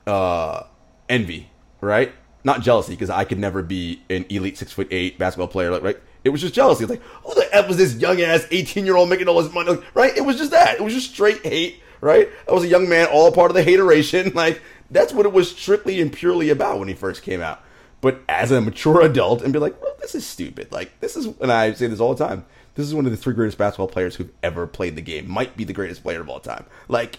[0.06, 0.64] uh,
[1.08, 2.12] envy, right?
[2.42, 5.82] Not jealousy, because I could never be an elite six foot eight basketball player, like
[5.82, 5.98] right?
[6.24, 6.84] It was just jealousy.
[6.84, 9.52] It's like, who the f was this young ass eighteen year old making all this
[9.52, 10.16] money, right?
[10.16, 10.74] It was just that.
[10.74, 12.28] It was just straight hate, right?
[12.48, 14.32] I was a young man, all part of the hateration.
[14.34, 17.62] Like that's what it was strictly and purely about when he first came out.
[18.00, 20.72] But as a mature adult, and be like, well, this is stupid.
[20.72, 23.16] Like this is, and I say this all the time this is one of the
[23.16, 25.28] three greatest basketball players who've ever played the game.
[25.28, 26.64] Might be the greatest player of all time.
[26.88, 27.18] Like,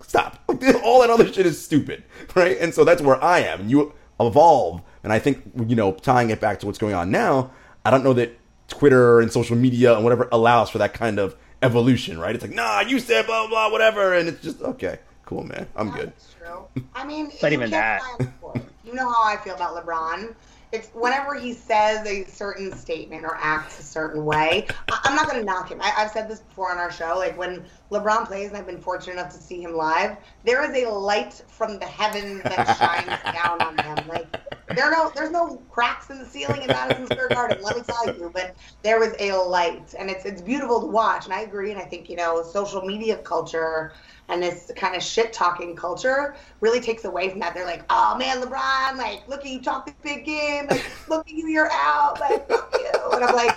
[0.00, 0.42] stop.
[0.82, 2.04] all that other shit is stupid,
[2.34, 2.56] right?
[2.58, 3.62] And so that's where I am.
[3.62, 7.10] And you evolve, and I think you know, tying it back to what's going on
[7.10, 7.50] now.
[7.84, 11.36] I don't know that Twitter and social media and whatever allows for that kind of
[11.62, 12.34] evolution, right?
[12.34, 15.66] It's like, nah, you said blah blah blah whatever, and it's just okay, cool, man,
[15.76, 16.08] I'm good.
[16.08, 16.84] That's true.
[16.94, 18.02] I mean, Not even that.
[18.18, 18.62] buy a sport.
[18.84, 20.34] You know how I feel about LeBron.
[20.72, 24.66] It's whenever he says a certain statement or acts a certain way.
[24.90, 25.80] I- I'm not going to knock him.
[25.80, 27.16] I- I've said this before on our show.
[27.16, 30.16] Like when LeBron plays, and I've been fortunate enough to see him live.
[30.44, 34.06] There is a light from the heavens that shines down on him.
[34.08, 34.28] Like
[34.68, 37.62] there are no, there's no cracks in the ceiling in Madison Square Garden.
[37.62, 41.24] Let me tell you, but there was a light, and it's it's beautiful to watch.
[41.24, 41.70] And I agree.
[41.70, 43.92] And I think you know, social media culture
[44.28, 47.54] and this kind of shit talking culture really takes away from that.
[47.54, 51.26] They're like, oh man, LeBron, like, look at you talk this big game, like, look
[51.28, 52.90] at you, you're out, like, fuck you.
[53.12, 53.56] And I'm like,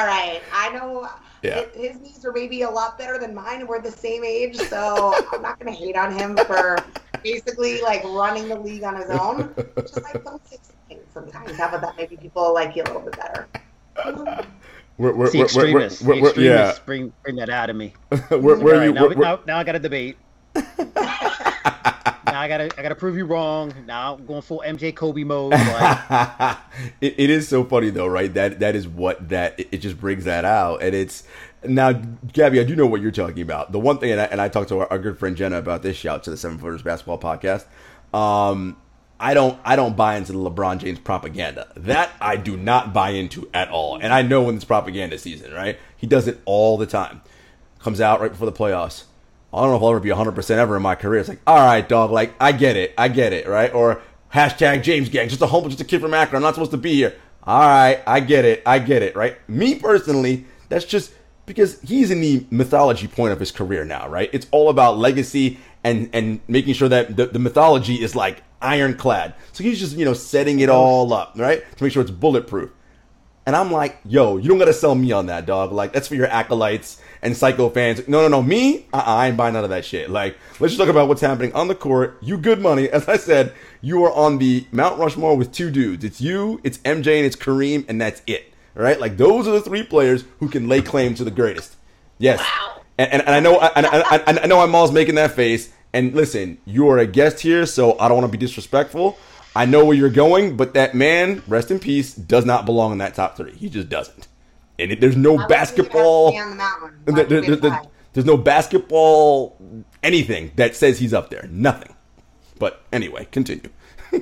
[0.00, 1.08] all right, I know
[1.42, 1.64] Yeah.
[1.74, 5.14] his knees are maybe a lot better than mine, and we're the same age, so
[5.32, 6.78] I'm not gonna hate on him for
[7.22, 9.54] basically like running the league on his own.
[9.78, 11.56] Just like don't say things sometimes.
[11.56, 11.96] How about that?
[11.96, 13.48] Maybe people like you a little bit better.
[14.96, 16.02] We're, the extremists.
[16.02, 17.94] we're- the extremists bring bring that out of me.
[18.12, 18.18] yeah.
[18.30, 18.92] where, where All are you?
[18.92, 20.16] right, now, now, now I got to debate.
[20.54, 20.62] now
[22.40, 23.72] I gotta I gotta prove you wrong.
[23.86, 25.52] Now I'm going full MJ Kobe mode.
[25.74, 26.56] Like,
[27.00, 28.32] it, it is so funny though, right?
[28.34, 31.24] That that is what that it, it just brings that out, and it's
[31.64, 31.92] now,
[32.32, 32.60] Gabby.
[32.60, 33.72] I do know what you're talking about.
[33.72, 35.82] The one thing, and I, and I talked to our, our good friend Jenna about
[35.82, 35.96] this.
[35.96, 37.64] Shout out to the Seven Footers Basketball Podcast.
[38.16, 38.76] Um,
[39.24, 41.72] I don't I don't buy into the LeBron James propaganda.
[41.76, 43.96] That I do not buy into at all.
[43.96, 45.78] And I know when it's propaganda season, right?
[45.96, 47.22] He does it all the time.
[47.78, 49.04] Comes out right before the playoffs.
[49.50, 51.20] I don't know if I'll ever be 100% ever in my career.
[51.20, 52.92] It's like, all right, dog, like, I get it.
[52.98, 53.72] I get it, right?
[53.72, 54.02] Or
[54.34, 56.36] hashtag James Gang, just a humble, just a kid from Akron.
[56.36, 57.14] I'm not supposed to be here.
[57.44, 58.62] All right, I get it.
[58.66, 59.36] I get it, right?
[59.48, 61.14] Me personally, that's just
[61.46, 64.28] because he's in the mythology point of his career now, right?
[64.34, 69.34] It's all about legacy and, and making sure that the, the mythology is like ironclad.
[69.52, 71.62] So he's just, you know, setting it all up, right?
[71.76, 72.70] To make sure it's bulletproof.
[73.46, 75.70] And I'm like, yo, you don't gotta sell me on that, dog.
[75.70, 78.06] Like, that's for your acolytes and psycho fans.
[78.08, 80.08] No, no, no, me, uh-uh, I ain't buying none of that shit.
[80.08, 82.16] Like, let's just talk about what's happening on the court.
[82.22, 82.88] You good money.
[82.88, 86.04] As I said, you are on the Mount Rushmore with two dudes.
[86.04, 88.54] It's you, it's MJ, and it's Kareem, and that's it.
[88.76, 88.98] All right?
[88.98, 91.76] Like, those are the three players who can lay claim to the greatest.
[92.16, 92.42] Yes.
[92.96, 95.70] And, and, and I know, and, and, and I know making that face.
[95.94, 99.16] And listen, you are a guest here, so I don't want to be disrespectful.
[99.56, 102.98] I know where you're going, but that man, rest in peace, does not belong in
[102.98, 103.52] that top three.
[103.52, 104.26] He just doesn't.
[104.78, 106.32] And it, there's no I basketball.
[106.34, 107.28] wouldn't even have to be on the mountain.
[107.28, 109.56] there- there- there- there's no basketball
[110.02, 111.48] anything that says he's up there.
[111.50, 111.94] Nothing.
[112.58, 113.70] But anyway, continue.
[114.12, 114.18] I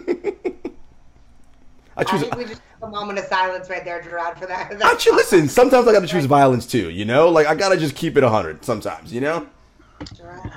[1.96, 2.20] I choose.
[2.22, 4.72] think we just a moment of silence right there, Gerard, for that.
[4.82, 5.14] I choose.
[5.14, 6.90] Listen, sometimes I got to choose violence too.
[6.90, 8.64] You know, like I gotta just keep it hundred.
[8.64, 9.46] Sometimes, you know.
[10.14, 10.50] Gerard.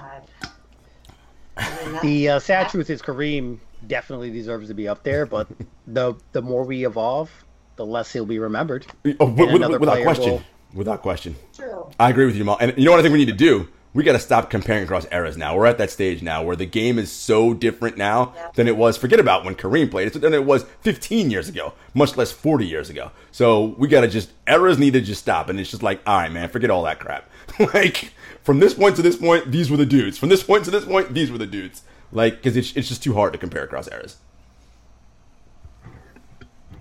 [1.58, 5.26] I mean, that- the uh, sad truth is Kareem definitely deserves to be up there,
[5.26, 5.48] but
[5.88, 7.30] the the more we evolve,
[7.76, 8.86] the less he'll be remembered.
[9.20, 10.32] Oh, with- with- without question.
[10.32, 11.38] will- Without question.
[11.56, 11.90] True.
[11.98, 12.58] I agree with you, Mal.
[12.60, 13.70] And you know what I think we need to do?
[13.96, 15.56] We got to stop comparing across eras now.
[15.56, 18.48] We're at that stage now where the game is so different now Yeah.
[18.54, 18.98] than it was.
[18.98, 20.08] Forget about when Kareem played.
[20.08, 23.12] It's than it was 15 years ago, much less 40 years ago.
[23.32, 25.48] So we got to just eras need to just stop.
[25.50, 27.30] And it's just like, all right, man, forget all that crap.
[27.74, 28.12] like
[28.44, 30.18] from this point to this point, these were the dudes.
[30.18, 31.84] From this point to this point, these were the dudes.
[32.12, 34.18] Like because it's it's just too hard to compare across eras.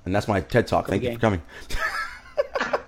[0.05, 0.89] And that's my TED talk.
[0.89, 1.43] Thank you for coming.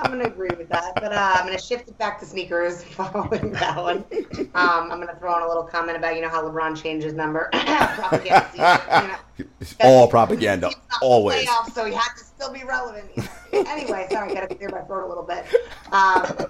[0.00, 3.52] I'm gonna agree with that, but uh, I'm gonna shift it back to sneakers following
[3.52, 4.04] that one.
[4.54, 7.14] Um, I'm gonna throw in a little comment about you know how LeBron changed his
[7.14, 7.48] number.
[7.52, 8.50] Propaganda
[9.38, 9.50] you know.
[9.60, 11.46] It's all propaganda, He's not in the always.
[11.46, 13.06] playoffs, so he had to still be relevant.
[13.16, 13.28] you know.
[13.52, 15.44] Anyway, sorry, I gotta clear my throat a little bit.
[15.92, 16.48] Um,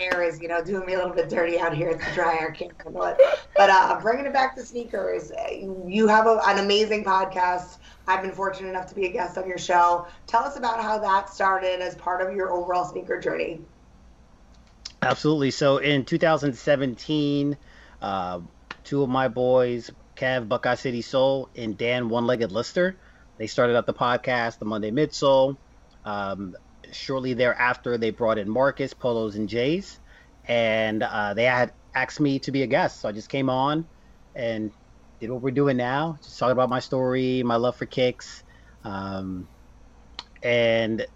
[0.00, 2.36] air is, you know, doing me a little bit dirty out here at the dry
[2.38, 2.72] air camp.
[2.92, 3.20] But,
[3.56, 5.50] but uh, bringing it back to sneakers, uh,
[5.86, 7.78] you have a, an amazing podcast.
[8.06, 10.06] I've been fortunate enough to be a guest on your show.
[10.26, 13.60] Tell us about how that started as part of your overall sneaker journey.
[15.02, 15.50] Absolutely.
[15.50, 17.56] So in 2017,
[18.02, 18.40] uh,
[18.84, 22.96] two of my boys, Kev Buckeye City Soul and Dan One Legged Lister,
[23.36, 25.56] they started up the podcast, the Monday Midsole.
[26.04, 26.54] Um,
[26.92, 29.98] shortly thereafter, they brought in Marcus, Polos, and Jays,
[30.46, 33.00] and uh, they had asked me to be a guest.
[33.00, 33.88] So I just came on
[34.34, 34.70] and
[35.20, 38.42] did what we're doing now, just talking about my story, my love for kicks,
[38.82, 39.48] um,
[40.42, 41.06] and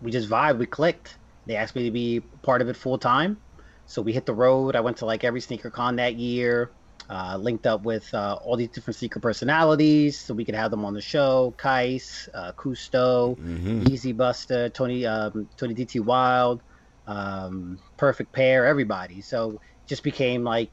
[0.00, 1.18] we just vibed, we clicked.
[1.46, 3.40] They asked me to be part of it full time.
[3.86, 4.76] So we hit the road.
[4.76, 6.72] I went to like every sneaker con that year,
[7.10, 10.84] uh, linked up with uh, all these different secret personalities so we could have them
[10.84, 11.54] on the show.
[11.58, 13.38] Kais, uh, Cousteau,
[13.80, 16.62] Easy Buster, Tony, um, Tony DT Wild,
[17.06, 19.20] um, Perfect Pair, everybody.
[19.20, 20.72] So just became like,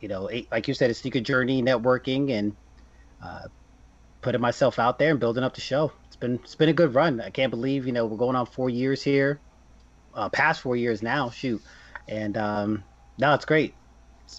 [0.00, 2.56] you know, a, like you said, a sneaker journey, networking, and
[3.22, 3.48] uh,
[4.22, 5.92] putting myself out there and building up the show.
[6.06, 7.20] It's it's been it's been a good run.
[7.20, 9.42] I can't believe you know we're going on four years here,
[10.14, 11.30] uh, past four years now.
[11.30, 11.62] Shoot,
[12.08, 12.84] and um,
[13.18, 13.74] no, it's great.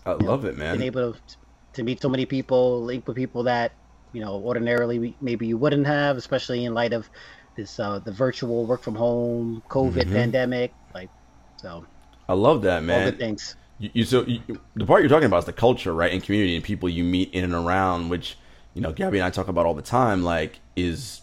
[0.06, 0.78] I You know, love it, man.
[0.78, 1.38] Been able to,
[1.74, 3.74] to meet so many people, link with people that
[4.12, 7.10] you know ordinarily maybe you wouldn't have, especially in light of
[7.56, 10.14] this uh, the virtual work from home, COVID Mm-hmm.
[10.14, 10.76] pandemic.
[10.94, 11.12] Like,
[11.58, 11.86] so
[12.30, 12.88] I love that, man.
[12.88, 13.12] all man.
[13.12, 13.56] good things.
[13.78, 14.42] You, you so you,
[14.76, 17.32] the part you're talking about is the culture, right, and community and people you meet
[17.34, 18.38] in and around, which
[18.74, 20.24] you know Gabby and I talk about all the time.
[20.24, 21.22] Like, is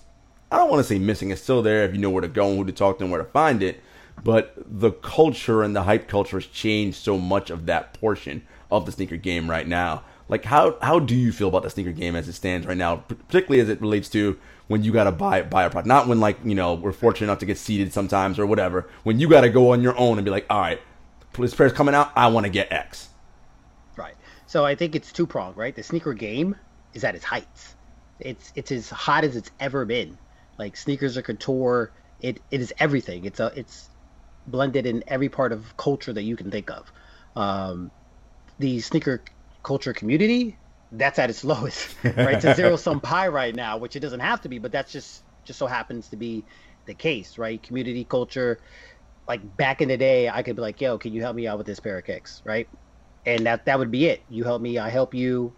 [0.50, 1.30] I don't want to say missing.
[1.30, 3.12] It's still there if you know where to go and who to talk to and
[3.12, 3.82] where to find it.
[4.22, 8.86] But the culture and the hype culture has changed so much of that portion of
[8.86, 10.02] the sneaker game right now.
[10.28, 12.96] Like, how how do you feel about the sneaker game as it stands right now,
[12.96, 14.38] particularly as it relates to
[14.68, 15.86] when you gotta buy buy a product?
[15.86, 18.88] Not when like you know we're fortunate enough to get seated sometimes or whatever.
[19.02, 20.80] When you gotta go on your own and be like, all right,
[21.32, 23.08] this pair's coming out, I want to get X.
[23.96, 24.14] Right.
[24.46, 25.74] So I think it's two pronged, right?
[25.74, 26.56] The sneaker game
[26.94, 27.74] is at its heights.
[28.20, 30.16] It's it's as hot as it's ever been.
[30.58, 31.92] Like sneakers are couture.
[32.20, 33.24] It it is everything.
[33.24, 33.90] It's a it's
[34.46, 36.92] blended in every part of culture that you can think of.
[37.36, 37.90] Um,
[38.58, 39.24] the sneaker
[39.62, 40.58] culture community
[40.92, 42.36] that's at its lowest, right?
[42.36, 44.92] It's a zero sum pie right now, which it doesn't have to be, but that's
[44.92, 46.46] just just so happens to be
[46.86, 47.62] the case, right?
[47.62, 48.60] Community culture.
[49.26, 51.58] Like back in the day, I could be like, "Yo, can you help me out
[51.58, 52.68] with this pair of kicks?" Right?
[53.26, 54.22] and that that would be it.
[54.28, 55.54] You help me, I help you.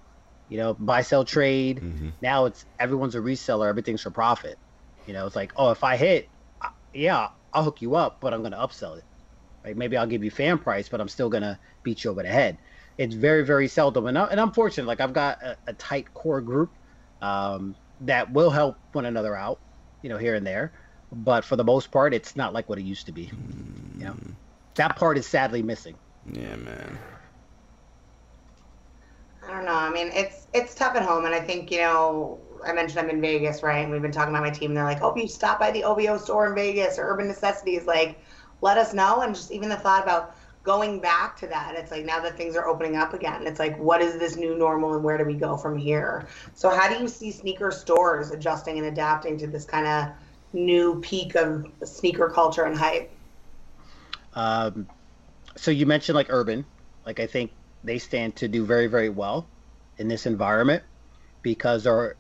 [0.49, 1.81] You know, buy, sell, trade.
[1.83, 2.11] Mm-hmm.
[2.21, 3.69] Now it's everyone's a reseller.
[3.69, 4.59] Everything's for profit.
[5.07, 6.29] You know, it's like, oh, if I hit,
[6.93, 9.05] yeah, I'll hook you up, but I'm gonna upsell it.
[9.65, 12.29] Like maybe I'll give you fan price, but I'm still gonna beat you over the
[12.29, 12.59] head.
[12.99, 14.87] It's very very seldom, and, I, and I'm fortunate.
[14.87, 16.75] Like I've got a, a tight core group
[17.21, 19.61] um, that will help one another out.
[20.03, 20.73] You know, here and there,
[21.13, 23.31] but for the most part, it's not like what it used to be.
[23.99, 24.17] You know,
[24.77, 25.97] that part is sadly missing.
[26.33, 26.99] Yeah, man.
[29.47, 29.75] I don't know.
[29.75, 32.41] I mean, it's it's tough at home, and I think you know.
[32.67, 33.79] I mentioned I'm in Vegas, right?
[33.79, 34.75] And we've been talking about my team.
[34.75, 38.21] They're like, "Hope you stop by the OVO store in Vegas or Urban Necessities." Like,
[38.61, 39.21] let us know.
[39.21, 40.36] And just even the thought about
[40.67, 43.79] going back to that, it's like now that things are opening up again, it's like,
[43.79, 46.27] what is this new normal, and where do we go from here?
[46.55, 50.09] So, how do you see sneaker stores adjusting and adapting to this kind of
[50.53, 53.11] new peak of sneaker culture and hype?
[54.35, 54.89] Um,
[55.57, 56.67] so you mentioned like urban,
[57.07, 57.53] like I think
[57.85, 59.49] they stand to do very very well
[59.99, 60.83] in this environment
[61.43, 62.17] because they're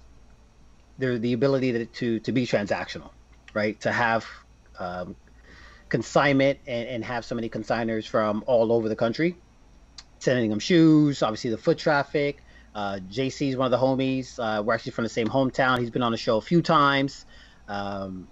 [0.99, 3.11] they're the ability to to, to be transactional,
[3.55, 3.79] right?
[3.81, 4.25] To have
[4.79, 5.17] um,
[5.97, 9.31] consignment and, and have so many consigners from all over the country
[10.19, 11.23] sending them shoes.
[11.23, 12.43] Obviously, the foot traffic.
[12.75, 14.39] Uh, JC is one of the homies.
[14.39, 15.79] Uh, we're actually from the same hometown.
[15.79, 17.25] He's been on the show a few times.
[17.69, 18.29] Um,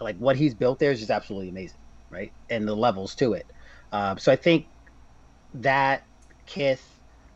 [0.00, 1.78] like what he's built there is just absolutely amazing,
[2.10, 2.32] right?
[2.50, 3.46] And the levels to it.
[3.92, 4.66] Uh, so I think
[5.54, 6.02] that
[6.46, 6.84] Kith,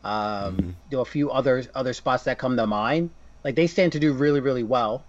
[0.03, 3.11] um, do a few other other spots that come to mind.
[3.45, 5.05] Like they stand to do really really well,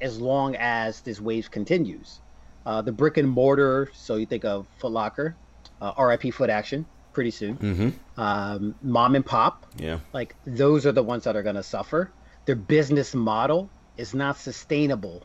[0.00, 2.20] as long as this wave continues.
[2.64, 5.34] Uh, the brick and mortar, so you think of Foot Locker,
[5.80, 7.56] uh, RIP Foot Action, pretty soon.
[7.56, 8.20] Mm-hmm.
[8.20, 9.98] Um, mom and pop, Yeah.
[10.12, 12.10] like those are the ones that are going to suffer.
[12.46, 15.22] Their business model is not sustainable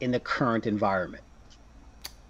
[0.00, 1.24] in the current environment.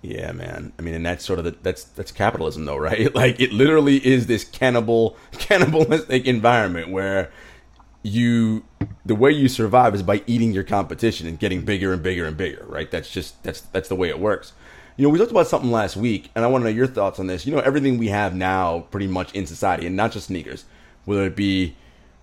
[0.03, 0.72] Yeah, man.
[0.78, 3.12] I mean, and that's sort of the, that's that's capitalism, though, right?
[3.18, 7.32] Like it literally is this cannibal cannibalistic environment where
[8.03, 8.64] you
[9.05, 12.36] the way you survive is by eating your competition and getting bigger and bigger and
[12.36, 12.90] bigger, right?
[12.90, 14.53] That's just that's that's the way it works.
[14.96, 17.20] You know, we talked about something last week, and I want to know your thoughts
[17.20, 17.46] on this.
[17.46, 20.64] You know, everything we have now, pretty much in society, and not just sneakers,
[21.05, 21.76] whether it be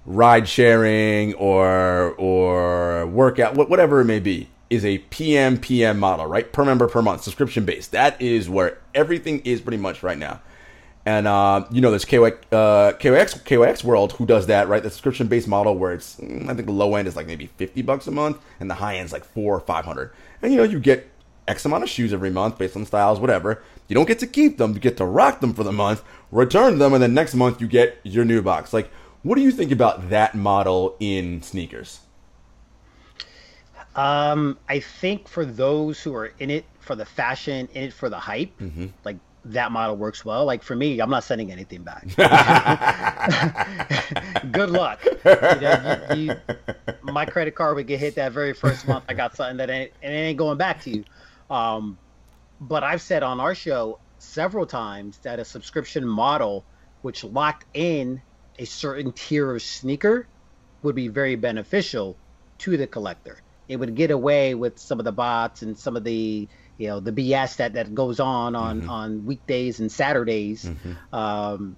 [0.05, 6.51] ride sharing or or workout, whatever it may be, is a PM PM model, right?
[6.51, 7.91] Per member per month, subscription based.
[7.91, 10.41] That is where everything is pretty much right now.
[11.05, 14.81] And uh, you know, there's KY, uh, KYX KYX World who does that, right?
[14.81, 17.45] The subscription based model where it's mm, I think the low end is like maybe
[17.45, 20.11] fifty bucks a month, and the high end is like four or five hundred.
[20.41, 21.07] And you know, you get
[21.47, 23.61] X amount of shoes every month based on styles, whatever.
[23.87, 26.01] You don't get to keep them; you get to rock them for the month,
[26.31, 28.73] return them, and then next month you get your new box.
[28.73, 28.89] Like,
[29.21, 31.99] what do you think about that model in sneakers?
[33.95, 38.09] Um, I think for those who are in it for the fashion, in it for
[38.09, 38.51] the hype,
[39.05, 40.45] like that model works well.
[40.45, 42.07] Like for me, I'm not sending anything back.
[44.51, 45.03] Good luck.
[45.05, 46.35] You know, you, you,
[47.03, 49.05] my credit card would get hit that very first month.
[49.07, 51.03] I got something that ain't, and it ain't going back to you.
[51.49, 51.97] Um,
[52.59, 56.65] but I've said on our show several times that a subscription model,
[57.01, 58.21] which locked in
[58.57, 60.27] a certain tier of sneaker,
[60.81, 62.17] would be very beneficial
[62.59, 63.41] to the collector.
[63.67, 66.99] It would get away with some of the bots and some of the you know
[66.99, 68.89] the BS that that goes on on mm-hmm.
[68.89, 70.65] on weekdays and Saturdays.
[70.65, 71.15] Mm-hmm.
[71.15, 71.75] Um,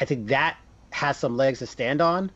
[0.00, 0.56] I think that
[0.90, 2.30] has some legs to stand on.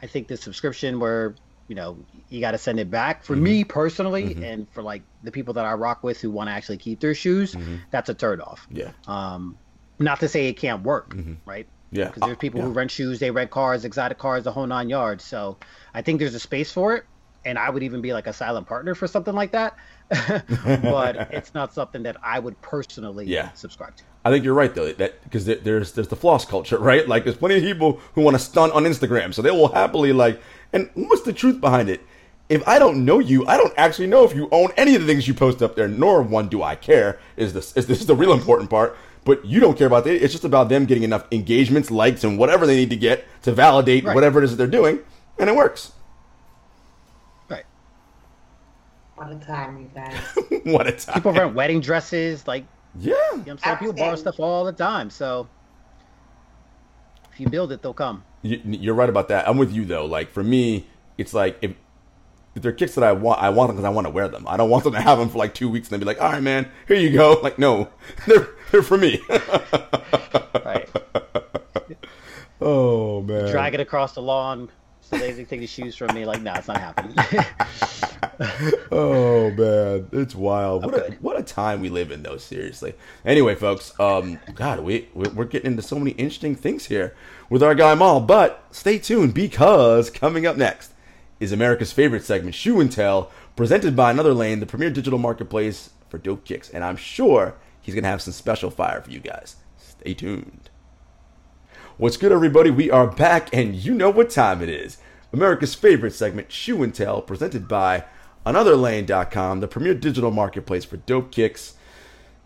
[0.00, 1.34] I think the subscription where
[1.68, 1.98] you know,
[2.30, 3.22] you got to send it back.
[3.22, 3.68] For me mm-hmm.
[3.68, 6.98] personally, and for like the people that I rock with who want to actually keep
[6.98, 7.54] their shoes,
[7.90, 8.66] that's a turn off.
[8.70, 8.92] Yeah.
[9.06, 9.58] Um,
[9.98, 11.14] not to say it can't work,
[11.44, 11.68] right?
[11.90, 12.06] Yeah.
[12.06, 12.78] Because there's people who Yeah.
[12.78, 15.24] rent shoes, they rent cars, exotic cars, the whole nine yards.
[15.24, 15.58] So
[15.92, 17.04] I think there's a space for it,
[17.44, 19.76] and I would even be like a silent partner for something like that.
[20.64, 23.52] but it's not something that I would personally Yeah.
[23.52, 24.04] subscribe to.
[24.24, 27.06] I think you're right though that because there, there's there's the floss culture, right?
[27.08, 30.12] Like there's plenty of people who want to stunt on Instagram, so they will happily
[30.12, 30.40] like.
[30.72, 32.00] And what's the truth behind it?
[32.48, 35.06] If I don't know you, I don't actually know if you own any of the
[35.06, 35.88] things you post up there.
[35.88, 37.18] Nor one do I care.
[37.36, 38.96] Is this is this is the real important part?
[39.24, 40.14] But you don't care about that.
[40.24, 43.52] It's just about them getting enough engagements, likes, and whatever they need to get to
[43.52, 44.14] validate Right.
[44.14, 45.00] whatever it is that they're doing,
[45.38, 45.92] and it works.
[47.50, 47.64] Right.
[49.18, 50.14] What a time, you guys.
[50.64, 51.14] what a time!
[51.14, 52.64] People rent wedding dresses, like
[52.98, 53.76] yeah, you know what I'm saying?
[53.78, 55.10] People borrow stuff all the time.
[55.10, 55.48] So
[57.32, 58.22] if you build it, they'll come.
[58.42, 59.48] You- You're right about that.
[59.48, 60.06] I'm with you though.
[60.06, 61.72] Like for me, it's like if,
[62.54, 64.46] if they're kicks that I want, I want them because I want to wear them.
[64.48, 66.20] I don't want them to have them for like two weeks and then be like,
[66.22, 67.88] "All right, man, here you go." Like, no,
[68.26, 69.20] they're they're for me.
[70.64, 70.88] Right.
[72.60, 76.24] oh man, Drag it across the lawn so they can take the shoes from me.
[76.24, 77.16] Like, no, it's not happening.
[78.92, 80.84] Oh man, it's wild.
[80.84, 82.36] What a, what a time we live in, though.
[82.36, 82.94] Seriously.
[83.24, 87.14] Anyway, folks, um, God, we we- we're getting into so many interesting things here
[87.50, 88.20] with our guy Maul.
[88.20, 90.92] But stay tuned because coming up next
[91.40, 95.90] is America's favorite segment, Shoe and Tell, presented by Another Lane, the premier digital marketplace
[96.08, 99.56] for dope kicks, and I'm sure he's gonna have some special fire for you guys.
[99.76, 100.70] Stay tuned.
[101.96, 102.70] What's good, everybody?
[102.70, 104.98] We are back, and you know what time it is.
[105.32, 108.04] America's favorite segment, Shoe and Tell, presented by
[108.46, 111.74] AnotherLane.com, the premier digital marketplace for dope kicks.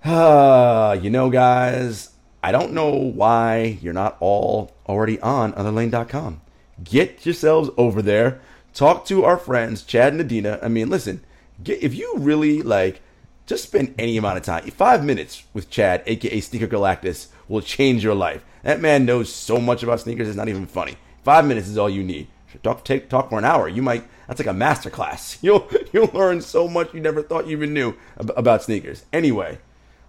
[0.04, 2.10] Ah, you know, guys,
[2.42, 6.40] I don't know why you're not all already on AnotherLane.com.
[6.82, 8.40] Get yourselves over there.
[8.74, 10.58] Talk to our friends, Chad and Adina.
[10.62, 11.22] I mean, listen,
[11.62, 13.00] get, if you really like,
[13.46, 14.64] just spend any amount of time.
[14.70, 18.44] Five minutes with Chad, aka Sneaker Galactus, will change your life.
[18.62, 20.96] That man knows so much about sneakers; it's not even funny.
[21.22, 22.28] Five minutes is all you need.
[22.62, 23.68] Talk, take, talk for an hour.
[23.68, 24.04] You might.
[24.32, 25.36] That's like a master class.
[25.42, 29.04] You'll you'll learn so much you never thought you even knew ab- about sneakers.
[29.12, 29.58] Anyway,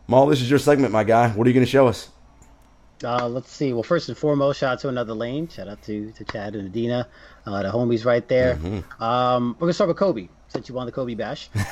[0.08, 1.28] Maul, this is your segment, my guy.
[1.28, 2.08] What are you going to show us?
[3.04, 3.74] Uh, let's see.
[3.74, 5.50] Well, first and foremost, shout out to another lane.
[5.50, 7.10] Shout out to, to Chad and Adina,
[7.46, 8.58] uh, the homies right there.
[9.02, 11.50] Um, we're gonna start with Kobe since you won the Kobe bash.
[11.54, 11.66] we're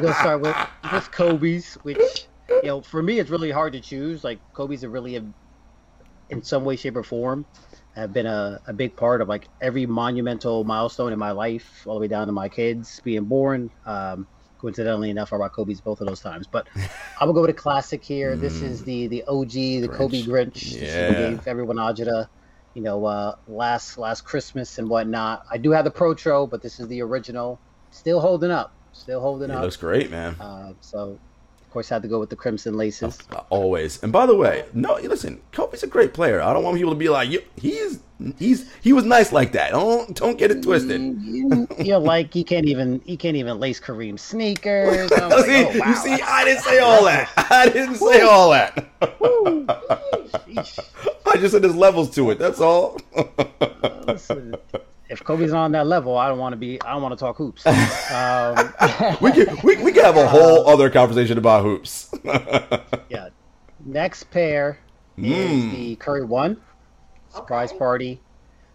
[0.00, 0.56] gonna start with
[0.92, 4.24] with Kobe's, which you know for me it's really hard to choose.
[4.24, 5.24] Like Kobe's are really a,
[6.30, 7.46] in some way, shape, or form
[7.98, 11.94] have been a, a big part of like every monumental milestone in my life, all
[11.94, 13.70] the way down to my kids being born.
[13.84, 14.28] Um,
[14.60, 16.46] coincidentally enough, I rock Kobe's both of those times.
[16.50, 16.88] But I'm
[17.20, 18.36] gonna go with a classic here.
[18.36, 19.50] This is the the OG,
[19.82, 20.78] the Kobe Grinch.
[20.78, 21.08] This Yeah.
[21.16, 22.28] gave everyone Ajita,
[22.74, 25.42] you know, uh, last last Christmas and whatnot.
[25.50, 27.60] I do have the Protro, but this is the original.
[27.90, 28.72] Still holding up.
[28.92, 29.62] Still holding It up.
[29.62, 30.36] looks great, man.
[30.38, 31.20] Uh, so,
[31.68, 33.18] of course, had to go with the crimson laces.
[33.30, 34.02] Uh, Always.
[34.02, 36.40] And by the way, no, listen, Kobe's a great player.
[36.40, 38.00] I don't want people to be like, "You- he's
[38.38, 39.72] he's he was nice like that.
[39.72, 40.98] Don't don't get it twisted.
[41.22, 45.12] you know, like he can't even he can't even lace Kareem sneakers.
[45.16, 47.28] I'm like, oh, wow, you see, I didn't say all that.
[47.36, 48.88] I didn't say all that.
[51.26, 52.38] I just said there's levels to it.
[52.38, 52.98] That's all.
[54.06, 54.54] Listen,
[55.08, 56.80] if Kobe's on that level, I don't want to be.
[56.82, 57.64] I don't want to talk hoops.
[58.10, 58.56] Um,
[59.20, 62.10] we can we, we can have a whole other conversation about hoops.
[63.10, 63.28] yeah.
[63.84, 64.78] Next pair
[65.18, 66.56] is the Curry One
[67.28, 67.78] surprise Okay.
[67.78, 68.20] party.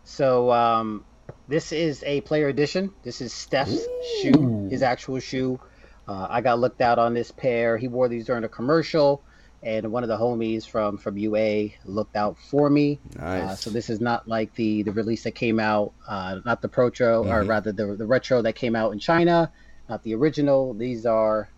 [0.04, 1.04] So um,
[1.48, 2.92] this is a player edition.
[3.04, 3.86] This is Steph's
[4.22, 5.60] shoe, his actual shoe.
[6.08, 7.78] Uh, I got looked out on this pair.
[7.78, 9.24] He wore these during a commercial,
[9.64, 13.00] and one of the homies from from UA looked out for me.
[13.18, 13.62] Uh, Nice.
[13.62, 17.26] so this is not like the the release that came out, uh, not the Protro,
[17.26, 19.52] or rather the the retro that came out in China,
[19.90, 20.74] not the original.
[20.74, 21.50] These are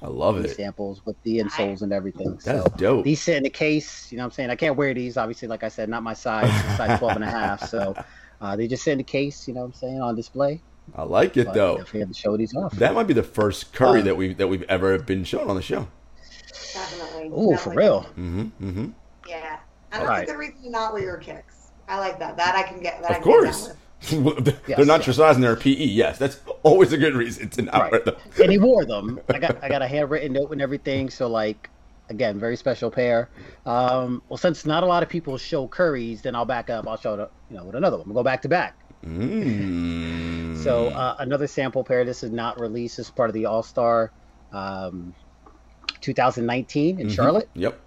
[0.00, 0.54] I love it.
[0.54, 2.38] samples with the insoles and everything.
[2.44, 3.04] That's so dope.
[3.04, 4.12] these sit in the case.
[4.12, 4.50] You know what I'm saying?
[4.50, 5.16] I can't wear these.
[5.16, 7.68] Obviously, like I said, not my size, size 12 and a half.
[7.68, 7.96] So
[8.40, 10.62] uh, they just sit in the case, you know what I'm saying, on display.
[10.94, 11.76] I like it But though.
[11.78, 12.72] Definitely have to show these off.
[12.76, 15.56] That might be the first Curry Uh, that we that we've ever been shown on
[15.56, 15.88] the show.
[17.30, 17.54] Definitely.
[17.54, 17.82] Ooh, for definitely.
[17.82, 18.02] real.
[18.02, 18.68] Mm-hmm.
[18.68, 18.86] Mm-hmm.
[19.28, 19.58] Yeah.
[19.92, 20.18] And Right.
[20.20, 21.70] that's a good reason to not wear your kicks.
[21.88, 22.36] I like that.
[22.36, 23.00] That I can get.
[23.02, 23.68] That I Of can course.
[23.68, 23.76] with.
[24.44, 25.06] they're Yes, not yes.
[25.08, 25.70] your size and they're PE.
[25.72, 28.16] Yes, that's always a good reason to not wear them.
[28.42, 29.18] and he wore them.
[29.28, 31.10] I got I got a handwritten note and everything.
[31.10, 31.68] So like,
[32.10, 33.28] again, very special pair.
[33.66, 36.86] Um, well, since not a lot of people show Curry's, then I'll back up.
[36.86, 38.06] I'll show it, you know, with another one.
[38.06, 38.76] We'll go back to back.
[39.04, 40.56] Mm.
[40.62, 42.04] So uh, another sample pair.
[42.04, 42.98] This is not released.
[42.98, 44.12] This is part of the All Star
[44.52, 45.14] um,
[46.00, 47.10] 2019 in Mhm.
[47.10, 47.48] Charlotte.
[47.54, 47.78] Yep.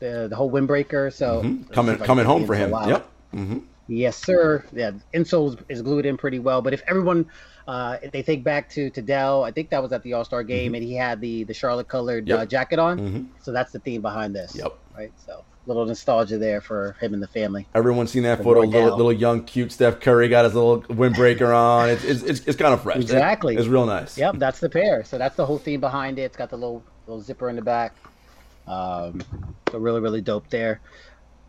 [0.00, 1.12] The the whole windbreaker.
[1.12, 1.70] So Mhm.
[1.72, 2.74] Coming like coming home for him.
[2.86, 3.06] Yep.
[3.32, 3.58] hmm
[3.88, 4.64] Yes, sir.
[4.72, 6.62] Yeah, insole is glued in pretty well.
[6.62, 7.26] But if everyone,
[7.68, 10.24] uh, if they think back to to Dell, I think that was at the All
[10.24, 10.74] Star game, Mm-hmm.
[10.76, 12.98] and he had the the Charlotte colored uh, jacket on.
[12.98, 13.26] Mhm.
[13.42, 14.54] So that's the theme behind this.
[14.56, 14.72] Yep.
[14.96, 15.12] Right.
[15.26, 17.66] So little nostalgia there for him and the family.
[17.74, 18.60] Everyone's seen that For photo.
[18.62, 21.88] Little, little young, cute Steph Curry got his little windbreaker on.
[21.90, 22.96] It's it's, it's, it's kind of fresh.
[22.96, 23.56] Exactly.
[23.56, 24.16] it's real nice.
[24.18, 25.04] Yep, that's the pair.
[25.04, 26.22] So that's the whole theme behind it.
[26.22, 27.94] It's got the little little zipper in the back.
[28.66, 29.22] Um,
[29.70, 30.80] so really, really dope there.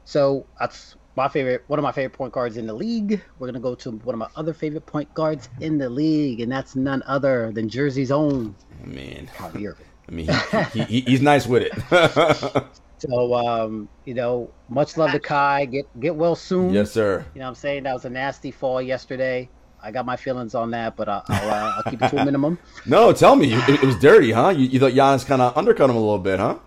[0.05, 3.21] So that's my favorite, one of my favorite point guards in the league.
[3.39, 6.51] We're gonna go to one of my other favorite point guards in the league, and
[6.51, 9.85] that's none other than Jersey's own I mean, Kyrie Irving.
[10.09, 12.63] I mean, he, he, he, he's nice with it.
[13.07, 15.65] So um, you know, much love to Kai.
[15.65, 16.73] Get get well soon.
[16.73, 17.25] yes, sir.
[17.33, 17.83] You know what I'm saying?
[17.83, 19.49] That was a nasty fall yesterday.
[19.83, 22.25] I got my feelings on that, but I'll, I'll, uh, I'll keep it to a
[22.25, 22.57] minimum.
[22.85, 24.49] No, tell me, it, it was dirty, huh?
[24.49, 26.57] You, you thought Giannis kind of undercut him a little bit, huh?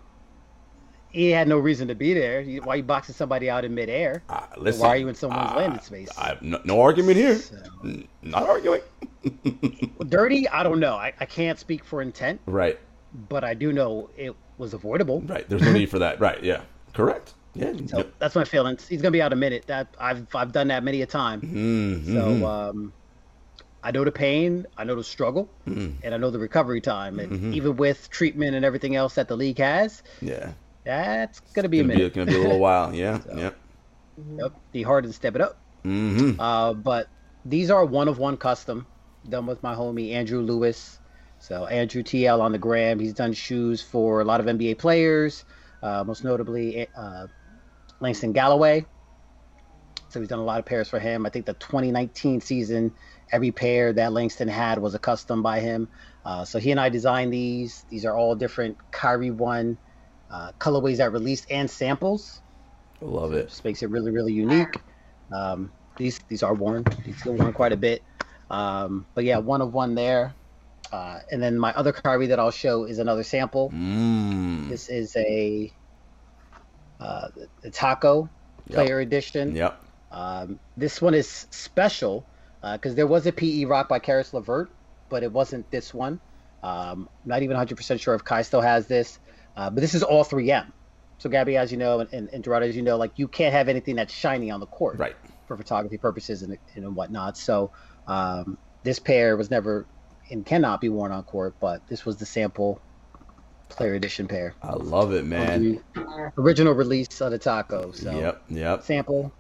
[1.10, 2.42] He had no reason to be there.
[2.62, 4.22] Why are you boxing somebody out in midair?
[4.28, 6.10] Uh, listen, Why are you in someone's uh, landing space?
[6.18, 7.40] I have no, no argument here.
[7.84, 8.82] N- Not arguing.
[10.08, 10.48] Dirty?
[10.48, 10.94] I don't know.
[10.96, 12.78] I, I can't speak for intent, Right,
[13.30, 15.22] but I do know it was avoidable.
[15.22, 15.48] right.
[15.48, 16.20] There's no need for that.
[16.20, 16.62] Right, yeah.
[16.92, 17.34] Correct.
[17.54, 17.72] Yeah.
[17.86, 18.86] So that's my feelings.
[18.86, 19.66] He's gonna be out a minute.
[19.66, 21.40] That I've I've done that many a time.
[21.40, 22.12] Mm-hmm.
[22.12, 22.92] So um,
[23.87, 26.01] I know the pain, I know the struggle, Mm-hmm.
[26.05, 27.20] and I know the recovery time.
[27.20, 30.53] And even with treatment and everything else that the league has, yeah.
[30.84, 32.14] that's gonna be a Gonna be, minute.
[32.14, 32.93] gonna be a little while.
[33.03, 33.51] Yeah, yeah.
[34.39, 35.59] Yep, be hard to step it up.
[35.84, 36.41] Mm-hmm.
[36.41, 37.09] Uh, but
[37.45, 38.87] these are one of one custom
[39.28, 40.99] done with my homie Andrew Lewis.
[41.39, 42.99] So Andrew TL on the gram.
[42.99, 45.45] He's done shoes for a lot of NBA players,
[45.82, 47.26] uh, most notably uh,
[48.01, 48.84] Langston Galloway.
[50.09, 51.26] So he's done a lot of pairs for him.
[51.26, 52.93] I think the 2019 season,
[53.32, 55.88] every pair that Langston had was a custom by him.
[56.24, 57.84] Uh, so he and I designed these.
[57.88, 59.78] These are all different Kyrie One
[60.30, 62.40] uh, colorways that released and samples
[63.00, 63.48] Love it.
[63.48, 64.76] just makes it really really unique.
[65.32, 66.84] Um, these these are worn.
[67.04, 68.02] These get worn quite a bit.
[68.50, 70.34] Um, but yeah, one of one there.
[70.92, 73.70] Uh, and then my other Kyrie that I'll show is another sample.
[73.74, 74.68] Mm.
[74.68, 75.72] This is a
[77.00, 77.28] uh,
[77.62, 78.28] the Taco
[78.70, 79.54] Player Edition.
[79.56, 79.82] Yep.
[80.12, 82.24] Um, this one is special
[82.74, 84.68] because there was a PE Rock by Caris LeVert,
[85.10, 86.20] but it wasn't this one.
[86.62, 89.18] Um, not even 100% sure if Kai still has this,
[89.56, 90.72] uh, but this is all 3M.
[91.18, 93.54] So, Gabby, as you know, and, and, and Dorado, as you know, like you can't
[93.54, 95.16] have anything that's shiny on the court Right.
[95.46, 97.36] for photography purposes and, and whatnot.
[97.36, 97.72] So,
[98.06, 99.88] um, this pair was never
[100.30, 102.82] and cannot be worn on court, but this was the sample
[103.70, 104.56] player edition pair.
[104.62, 105.82] I love it, man.
[106.38, 107.92] Original release of the Taco.
[107.92, 108.42] So, Yep.
[108.48, 108.82] Yep.
[108.84, 109.32] sample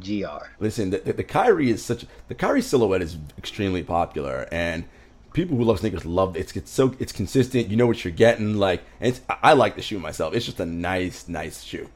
[0.00, 0.46] GR.
[0.58, 4.84] Listen, the, the, the Kyrie is such the Kyrie silhouette is extremely popular, and
[5.32, 6.40] people who love sneakers love it.
[6.40, 7.68] It's, it's so it's consistent.
[7.68, 8.56] You know what you're getting.
[8.56, 10.34] Like, and it's, I I like the shoe myself.
[10.34, 11.88] It's just a nice, nice shoe.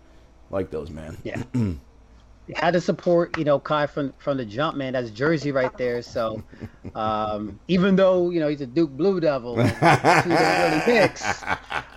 [0.50, 1.18] Like those, man.
[1.24, 1.42] Yeah.
[2.54, 4.94] had to support, you know, Kai from from the jump, man.
[4.94, 6.02] That's Jersey right there.
[6.02, 6.42] So,
[6.94, 11.00] um, even though you know he's a Duke Blue Devil, and the two don't really
[11.00, 11.42] mix.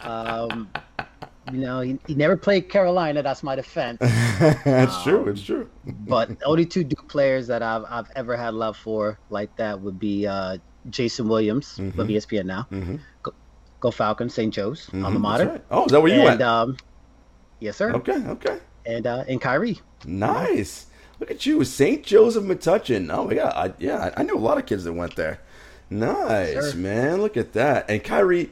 [0.04, 0.70] Um,
[1.54, 3.22] you know, he, he never played Carolina.
[3.24, 3.98] That's my defense.
[4.02, 5.28] it's true.
[5.28, 5.70] It's true.
[5.86, 9.80] But the only two Duke players that I've I've ever had love for like that
[9.82, 10.58] would be uh,
[10.90, 12.68] Jason Williams of E ESPN now.
[13.24, 13.34] Go,
[13.80, 14.54] go Falcons, St.
[14.54, 15.46] Joe's, alma That's mater.
[15.48, 15.64] right.
[15.72, 16.42] Oh, is that where you and went?
[16.42, 16.78] um,
[17.60, 17.92] yes, sir.
[17.94, 18.18] okay.
[18.28, 18.60] Okay.
[18.86, 19.80] And uh, and Kyrie.
[20.06, 20.88] Nice.
[21.20, 22.04] Look at you, St.
[22.04, 23.14] Joseph Metuchen.
[23.14, 25.40] Oh my god, I, yeah, I, I knew a lot of kids that went there.
[25.92, 26.76] Nice, Sure.
[26.82, 27.22] man.
[27.22, 27.90] Look at that.
[27.90, 28.50] And Kyrie,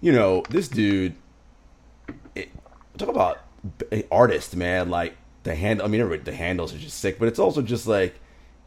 [0.00, 1.14] you know, this dude.
[2.98, 3.38] Talk about
[4.10, 4.90] artist, man.
[4.90, 5.82] Like the hand.
[5.82, 8.14] I mean, the handles are just sick, but it's also just like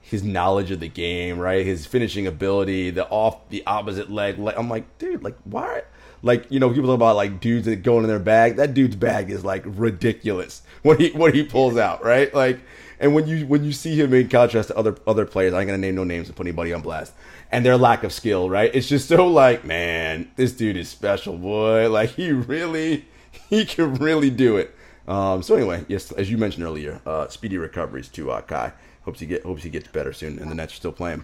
[0.02, 1.66] his knowledge of the game, right?
[1.66, 4.38] His finishing ability, the off, the opposite leg.
[4.38, 5.82] Like I'm like, dude, like why?
[6.22, 8.56] Like you know, people talk about like dudes that go in their bag.
[8.58, 10.62] That dude's bag is like ridiculous.
[10.86, 12.32] What he what he pulls out, right?
[12.32, 12.60] Like,
[13.00, 15.68] and when you when you see him in contrast to other other players, I ain't
[15.68, 17.12] gonna name no names and put anybody on blast,
[17.52, 18.70] and their lack of skill, right?
[18.72, 21.90] It's just so like, man, this dude is special, boy.
[21.96, 23.06] Like he really,
[23.50, 24.76] he can really do it.
[25.08, 28.74] Um, so anyway, yes, as you mentioned earlier, uh, speedy recoveries to uh, Kai.
[29.04, 31.24] Hopes he get hopes he gets better soon, and the Nets are still playing.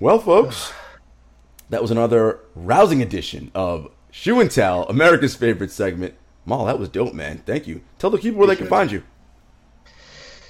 [0.00, 0.72] Well, folks,
[1.68, 6.14] that was another rousing edition of Shoe and Tell, America's favorite segment.
[6.46, 7.42] Maul, that was dope, man.
[7.44, 7.82] Thank you.
[7.98, 9.02] Tell the people where they can find you.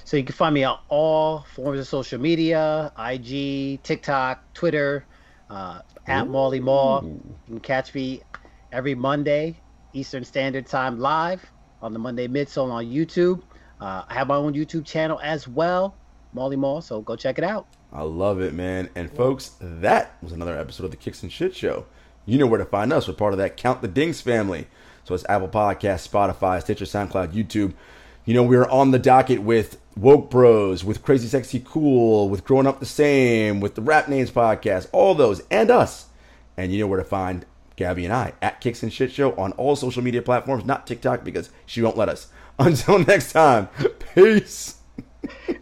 [0.05, 5.05] So you can find me on all forms of social media: IG, TikTok, Twitter,
[5.49, 7.01] uh, at Molly Maw.
[7.01, 8.21] You can catch me
[8.71, 9.57] every Monday
[9.95, 11.49] Eastern Standard Time live
[11.81, 13.41] on the Monday Midsole on YouTube.
[13.79, 15.95] Uh, I have my own YouTube channel as well,
[16.33, 17.67] Molly Mall, So go check it out.
[17.93, 18.89] I love it, man.
[18.95, 21.85] And folks, that was another episode of the Kicks and Shit Show.
[22.25, 23.07] You know where to find us.
[23.07, 24.67] We're part of that Count the Dings family.
[25.05, 27.73] So it's Apple Podcast, Spotify, Stitcher, SoundCloud, YouTube.
[28.25, 32.67] You know, we're on the docket with Woke Bros, with Crazy Sexy Cool, with Growing
[32.67, 36.07] Up the Same, with the Rap Names podcast, all those, and us.
[36.57, 37.45] And you know where to find
[37.75, 41.23] Gabby and I at Kicks and Shit Show on all social media platforms, not TikTok
[41.23, 42.27] because she won't let us.
[42.59, 43.67] Until next time,
[44.13, 44.75] peace.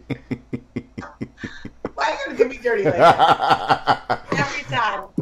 [1.94, 5.06] Why are you gonna dirty like that?